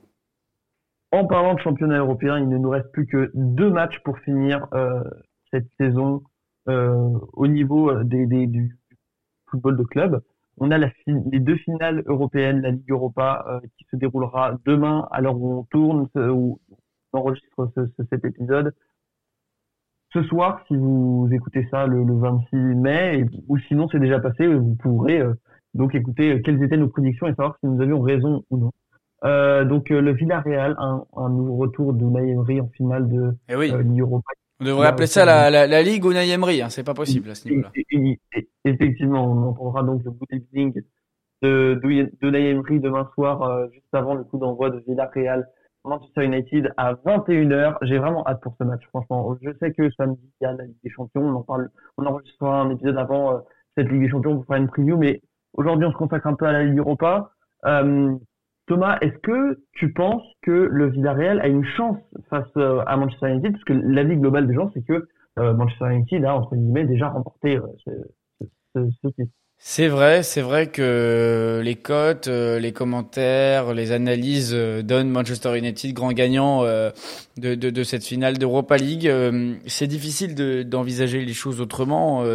[1.13, 4.67] En parlant de championnat européen, il ne nous reste plus que deux matchs pour finir
[4.73, 5.03] euh,
[5.51, 6.23] cette saison
[6.67, 8.77] euh, au niveau des, des, du
[9.49, 10.21] football de club.
[10.57, 15.21] On a la les deux finales européennes, la Ligue Europa, qui se déroulera demain à
[15.21, 16.59] l'heure où on tourne, où
[17.13, 17.71] on enregistre
[18.09, 18.73] cet épisode.
[20.13, 24.75] Ce soir, si vous écoutez ça le, 26 mai, ou sinon c'est déjà passé, vous
[24.75, 25.23] pourrez
[25.73, 28.71] donc écouter quelles étaient nos prédictions et savoir si nous avions raison ou non.
[29.23, 33.55] Euh, donc euh, le Villarreal, un, un nouveau retour de Emery en finale de eh
[33.55, 33.71] oui.
[33.71, 34.31] euh, Europa.
[34.63, 37.35] On devrait appeler ça la, la, la Ligue Unai Emery, hein, c'est pas possible à
[37.35, 37.71] ce niveau-là.
[38.63, 40.81] Effectivement, on entendra donc le bootlegging
[41.41, 45.45] de, de, de Emery demain soir, euh, juste avant le coup d'envoi de Villarreal
[45.83, 47.75] Manchester United à 21h.
[47.81, 49.37] J'ai vraiment hâte pour ce match, franchement.
[49.41, 51.23] Je sais que samedi, il y a la Ligue des Champions.
[51.23, 53.37] On en parle, on enregistrera un épisode avant euh,
[53.75, 55.21] cette Ligue des Champions pour faire une preview, mais
[55.55, 57.33] aujourd'hui, on se consacre un peu à la Ligue Europa.
[57.65, 58.15] Euh,
[58.67, 61.97] Thomas, est-ce que tu penses que le Villarreal a une chance
[62.29, 63.51] face euh, à Manchester United?
[63.51, 65.07] Parce que l'avis global des gens, c'est que
[65.39, 67.67] euh, Manchester United a, entre guillemets, déjà remporté euh,
[68.73, 69.33] ce, ce titre.
[69.65, 75.57] C'est vrai, c'est vrai que les cotes, euh, les commentaires, les analyses euh, donnent Manchester
[75.57, 76.91] United grand gagnant euh,
[77.37, 79.09] de, de, de, cette finale d'Europa League.
[79.65, 80.35] C'est difficile
[80.67, 82.25] d'envisager les choses autrement.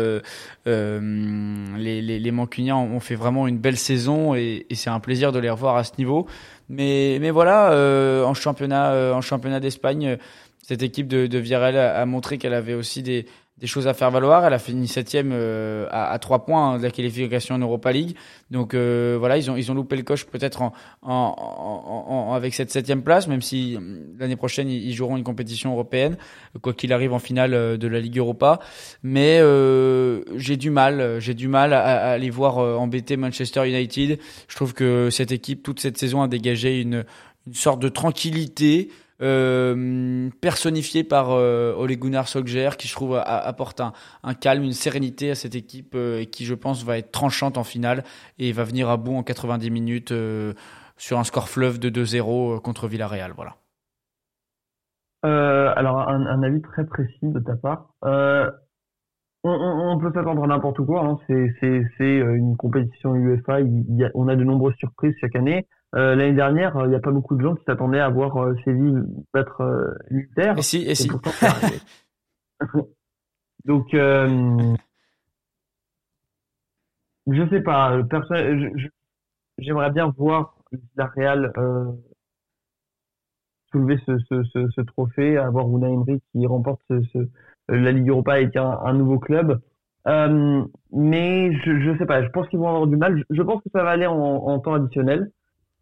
[0.65, 1.03] Les,
[1.77, 5.51] les, les Mancuniens ont fait vraiment une belle saison et, c'est un plaisir de les
[5.51, 6.27] revoir à ce niveau.
[6.71, 10.17] Mais, mais voilà, en championnat, en championnat d'Espagne,
[10.63, 13.27] cette équipe de, de Villarreal a montré qu'elle avait aussi des
[13.61, 14.45] des choses à faire valoir.
[14.45, 18.17] Elle a fini septième euh, à, 3 points hein, de la qualification en Europa League.
[18.51, 21.35] Donc euh, voilà, ils ont ils ont loupé le coche peut-être en, en,
[22.09, 23.81] en, avec cette septième place, même si euh,
[24.19, 26.17] l'année prochaine ils, joueront une compétition européenne,
[26.63, 28.61] quoi qu'il arrive en finale de la Ligue Europa.
[29.03, 29.41] Mais
[30.37, 34.19] j'ai du mal, j'ai du mal à, à, aller voir embêter Manchester United.
[34.49, 37.05] Je trouve que cette équipe toute cette saison a dégagé une
[37.47, 38.91] une sorte de tranquillité
[39.21, 45.31] euh, personnifié par euh, Ole Gunnar Solskjaer, qui je trouve apporte un, calme, une sérénité
[45.31, 48.05] à cette équipe euh, et qui je pense va être tranchante en finale
[48.39, 50.53] et va venir à bout en 90 minutes euh,
[50.97, 53.33] sur un score fleuve de 2-0 contre Villarreal.
[53.35, 53.57] Voilà.
[55.23, 57.95] alors un, avis très précis de ta part.
[59.45, 61.05] On, peut s'attendre à n'importe quoi.
[61.05, 61.17] Hein.
[61.29, 63.59] C'est une compétition UEFA.
[64.15, 65.67] On a de nombreuses surprises chaque année.
[65.95, 68.55] Euh, l'année dernière, il n'y a pas beaucoup de gens qui s'attendaient à voir euh,
[68.65, 70.55] Séville battre euh, l'Inter.
[70.59, 71.09] Et si, et, si.
[73.65, 74.75] Donc, euh,
[77.27, 78.01] je sais pas.
[79.59, 80.57] J'aimerais bien voir
[80.97, 81.91] la Real euh,
[83.73, 86.83] soulever ce, ce, ce, ce, trophée, avoir Unai Emery qui remporte
[87.69, 89.61] la Ligue Europa avec un, un nouveau club.
[90.07, 92.23] Euh, mais je, je sais pas.
[92.23, 93.25] Je pense qu'ils vont avoir du mal.
[93.31, 95.31] Je, pense que ça va aller en, en temps additionnel.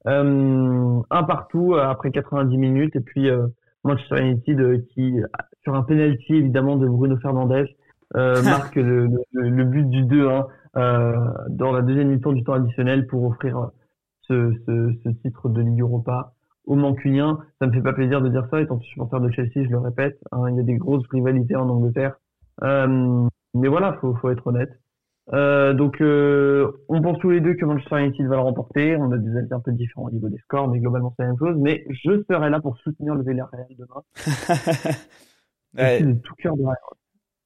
[0.08, 3.46] Euh, un partout euh, après 90 minutes et puis euh,
[3.82, 5.16] Manchester United qui
[5.62, 7.66] sur un penalty évidemment de Bruno Fernandes
[8.14, 10.46] marque le, le, but du 2-1
[11.48, 13.70] dans la deuxième mi-temps du temps additionnel pour offrir
[14.22, 16.34] ce, ce, ce, titre de Ligue Europa
[16.66, 17.38] aux Mancuniens.
[17.60, 20.18] Ça me fait pas plaisir de dire ça, étant supporter de Chelsea, je le répète.
[20.32, 22.16] Hein, il y a des grosses rivalités en Angleterre.
[22.62, 24.70] Euh, mais voilà, faut, faut être honnête.
[25.32, 28.96] Euh, donc, euh, on pense tous les deux que Manchester United va le remporter.
[28.96, 31.30] On a des avis un peu différents au niveau des scores, mais globalement c'est la
[31.30, 31.56] même chose.
[31.58, 34.02] Mais je serai là pour soutenir le Villarreal demain.
[35.76, 36.02] ouais.
[36.02, 36.62] de tout cœur de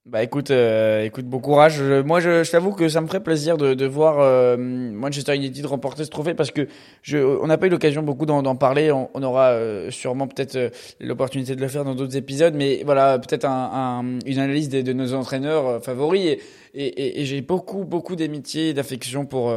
[0.07, 1.79] bah écoute, euh, écoute, bon courage.
[1.79, 5.63] moi, je, je t'avoue que ça me ferait plaisir de, de voir euh, Manchester United
[5.67, 6.67] remporter ce trophée parce que
[7.03, 8.91] je, on n'a pas eu l'occasion beaucoup d'en parler.
[8.91, 12.81] On, on aura euh, sûrement peut-être euh, l'opportunité de le faire dans d'autres épisodes, mais
[12.83, 16.25] voilà, peut-être un, un, une analyse de, de nos entraîneurs favoris.
[16.25, 16.39] Et,
[16.73, 19.53] et, et, j'ai beaucoup, beaucoup d'amitié et d'affection pour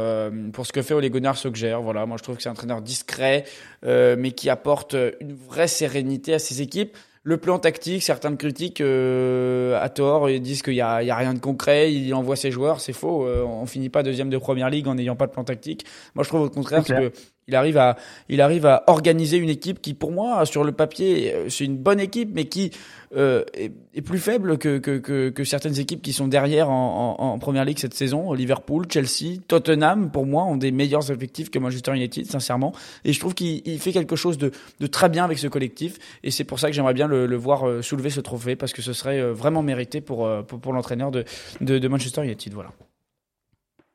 [0.53, 1.81] pour ce que fait Ole Gunnar Solskjaer.
[1.81, 3.45] Voilà, moi je trouve que c'est un entraîneur discret,
[3.83, 6.95] mais qui apporte une vraie sérénité à ses équipes.
[7.27, 11.09] Le plan tactique, certains critiquent euh, à tort et disent qu'il y a, il y
[11.09, 11.91] a rien de concret.
[11.91, 13.25] Il envoie ses joueurs, c'est faux.
[13.25, 15.87] Euh, on finit pas deuxième de première ligue en n'ayant pas de plan tactique.
[16.13, 17.11] Moi, je trouve au contraire que
[17.47, 17.95] il arrive à,
[18.27, 21.77] il arrive à organiser une équipe qui, pour moi, sur le papier, euh, c'est une
[21.77, 22.71] bonne équipe, mais qui
[23.15, 27.39] euh, est, plus faible que, que, que, certaines équipes qui sont derrière en, en, en,
[27.39, 28.33] première ligue cette saison.
[28.33, 32.73] Liverpool, Chelsea, Tottenham, pour moi, ont des meilleurs effectifs que Manchester United, sincèrement.
[33.03, 35.97] Et je trouve qu'il fait quelque chose de, de, très bien avec ce collectif.
[36.23, 38.81] Et c'est pour ça que j'aimerais bien le, voir euh, soulever ce trophée, parce que
[38.81, 41.25] ce serait vraiment mérité pour, pour, pour l'entraîneur de,
[41.61, 42.53] de, de Manchester United.
[42.53, 42.71] Voilà.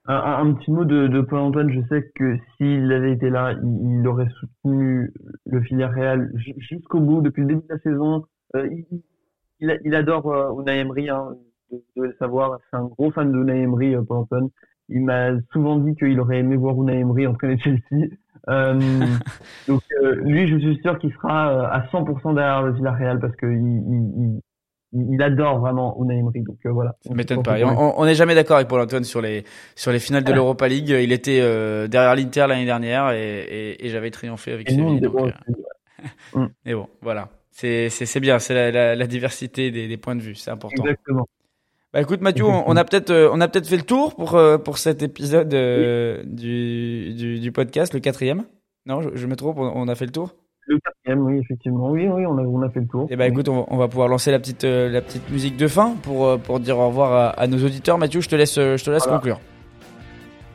[0.06, 1.70] Un, un, petit mot de, de Paul-Antoine.
[1.70, 5.12] Je sais que s'il avait été là, il, aurait soutenu
[5.46, 8.24] le Villarreal jusqu'au bout, depuis le début de la saison.
[8.56, 8.68] Euh,
[9.60, 11.36] il, il, adore euh, Unai Emery, hein,
[11.70, 12.58] de, le savoir.
[12.70, 14.48] C'est un gros fan de Emery, euh, Paul-Antoine.
[14.88, 18.08] Il m'a souvent dit qu'il aurait aimé voir Unai Emery entraîner Chelsea.
[18.48, 18.74] Euh,
[19.68, 23.46] donc euh, lui, je suis sûr qu'il sera à 100% derrière le Villarreal parce que
[24.92, 26.42] il, adore vraiment Unai Emery.
[26.42, 26.96] Donc euh, voilà.
[27.06, 27.58] Ça m'étonne pas.
[27.60, 29.44] on n'est jamais d'accord avec Paul Antoine sur les
[29.76, 30.88] sur les finales de l'Europa League.
[30.88, 34.80] Il était euh, derrière l'Inter l'année dernière et, et, et j'avais triomphé avec lui.
[36.36, 37.28] Euh, et bon, voilà.
[37.50, 38.38] C'est c'est bien.
[38.38, 40.34] C'est la, la, la, diversité des, des points de vue.
[40.34, 40.82] C'est important.
[40.82, 41.26] Exactement.
[41.92, 45.02] Bah écoute Mathieu, on, a peut-être on a peut-être fait le tour pour pour cet
[45.02, 48.44] épisode du, du, du podcast, le quatrième.
[48.86, 49.58] Non, je, je me trompe.
[49.58, 50.34] On a fait le tour?
[50.70, 51.90] Le quatrième, oui, effectivement.
[51.90, 53.06] Oui, oui, on a, on a fait le tour.
[53.10, 55.66] Et eh bah écoute, on, va pouvoir lancer la petite, euh, la petite musique de
[55.66, 57.98] fin pour, euh, pour dire au revoir à, nos auditeurs.
[57.98, 59.40] Mathieu, je te laisse, je te laisse conclure.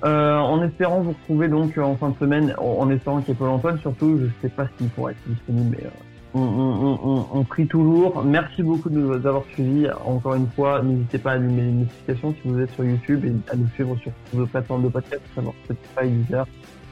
[0.06, 3.40] Euh, en espérant vous retrouver donc en fin de semaine, en, espérant qu'il y ait
[3.40, 5.90] Paul Antoine, surtout, je sais pas s'il pourra être disponible, mais
[6.34, 8.24] on, on, on, prie toujours.
[8.24, 9.90] Merci beaucoup de nous avoir suivis.
[10.06, 13.52] Encore une fois, n'hésitez pas à allumer les notifications si vous êtes sur YouTube et
[13.52, 16.46] à nous suivre sur vos plateformes de podcast, savoir Spotify, Deezer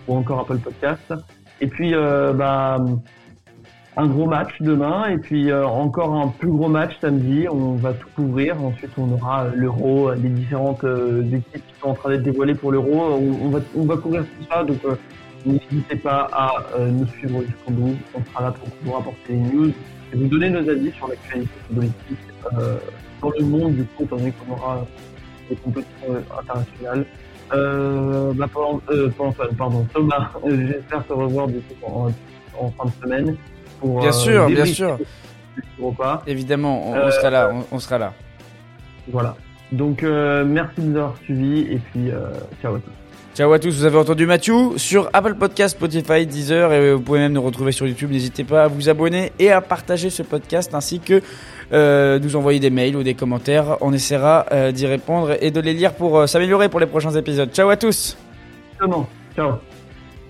[0.09, 1.13] ou encore Apple Podcast.
[1.61, 2.77] Et puis, euh, bah,
[3.95, 7.47] un gros match demain et puis euh, encore un plus gros match samedi.
[7.49, 8.61] On va tout couvrir.
[8.63, 12.71] Ensuite, on aura l'Euro, les différentes euh, équipes qui sont en train d'être dévoilées pour
[12.71, 13.19] l'Euro.
[13.75, 14.63] On, va, couvrir tout ça.
[14.63, 14.79] Donc,
[15.45, 17.95] n'hésitez pas à nous suivre jusqu'au bout.
[18.15, 19.71] On sera là pour vous apporter les news
[20.13, 22.17] et vous donner nos avis sur l'actualité politique
[23.21, 24.85] dans le monde du coup, étant donné qu'on aura
[25.49, 27.05] des compétitions internationales.
[27.53, 28.47] Euh, bah,
[28.89, 29.09] euh,
[29.57, 32.11] pardon, Thomas, j'espère te revoir du coup en,
[32.59, 33.35] en fin de semaine.
[33.79, 34.97] Pour, bien euh, sûr, bien sûr.
[36.25, 38.13] Évidemment, on, sera là, on, sera là.
[39.11, 39.35] Voilà.
[39.71, 42.09] Donc merci de nous avoir suivis et puis
[42.61, 42.91] ciao à tous.
[43.35, 47.17] Ciao à tous, vous avez entendu Mathieu sur Apple Podcast, Spotify, Deezer et vous pouvez
[47.17, 48.11] même nous retrouver sur YouTube.
[48.11, 51.21] N'hésitez pas à vous abonner et à partager ce podcast ainsi que euh,
[51.73, 53.77] nous envoyer des mails ou des commentaires.
[53.81, 57.11] On essaiera euh, d'y répondre et de les lire pour euh, s'améliorer pour les prochains
[57.11, 57.49] épisodes.
[57.51, 58.17] Ciao à tous.
[59.35, 59.53] Ciao.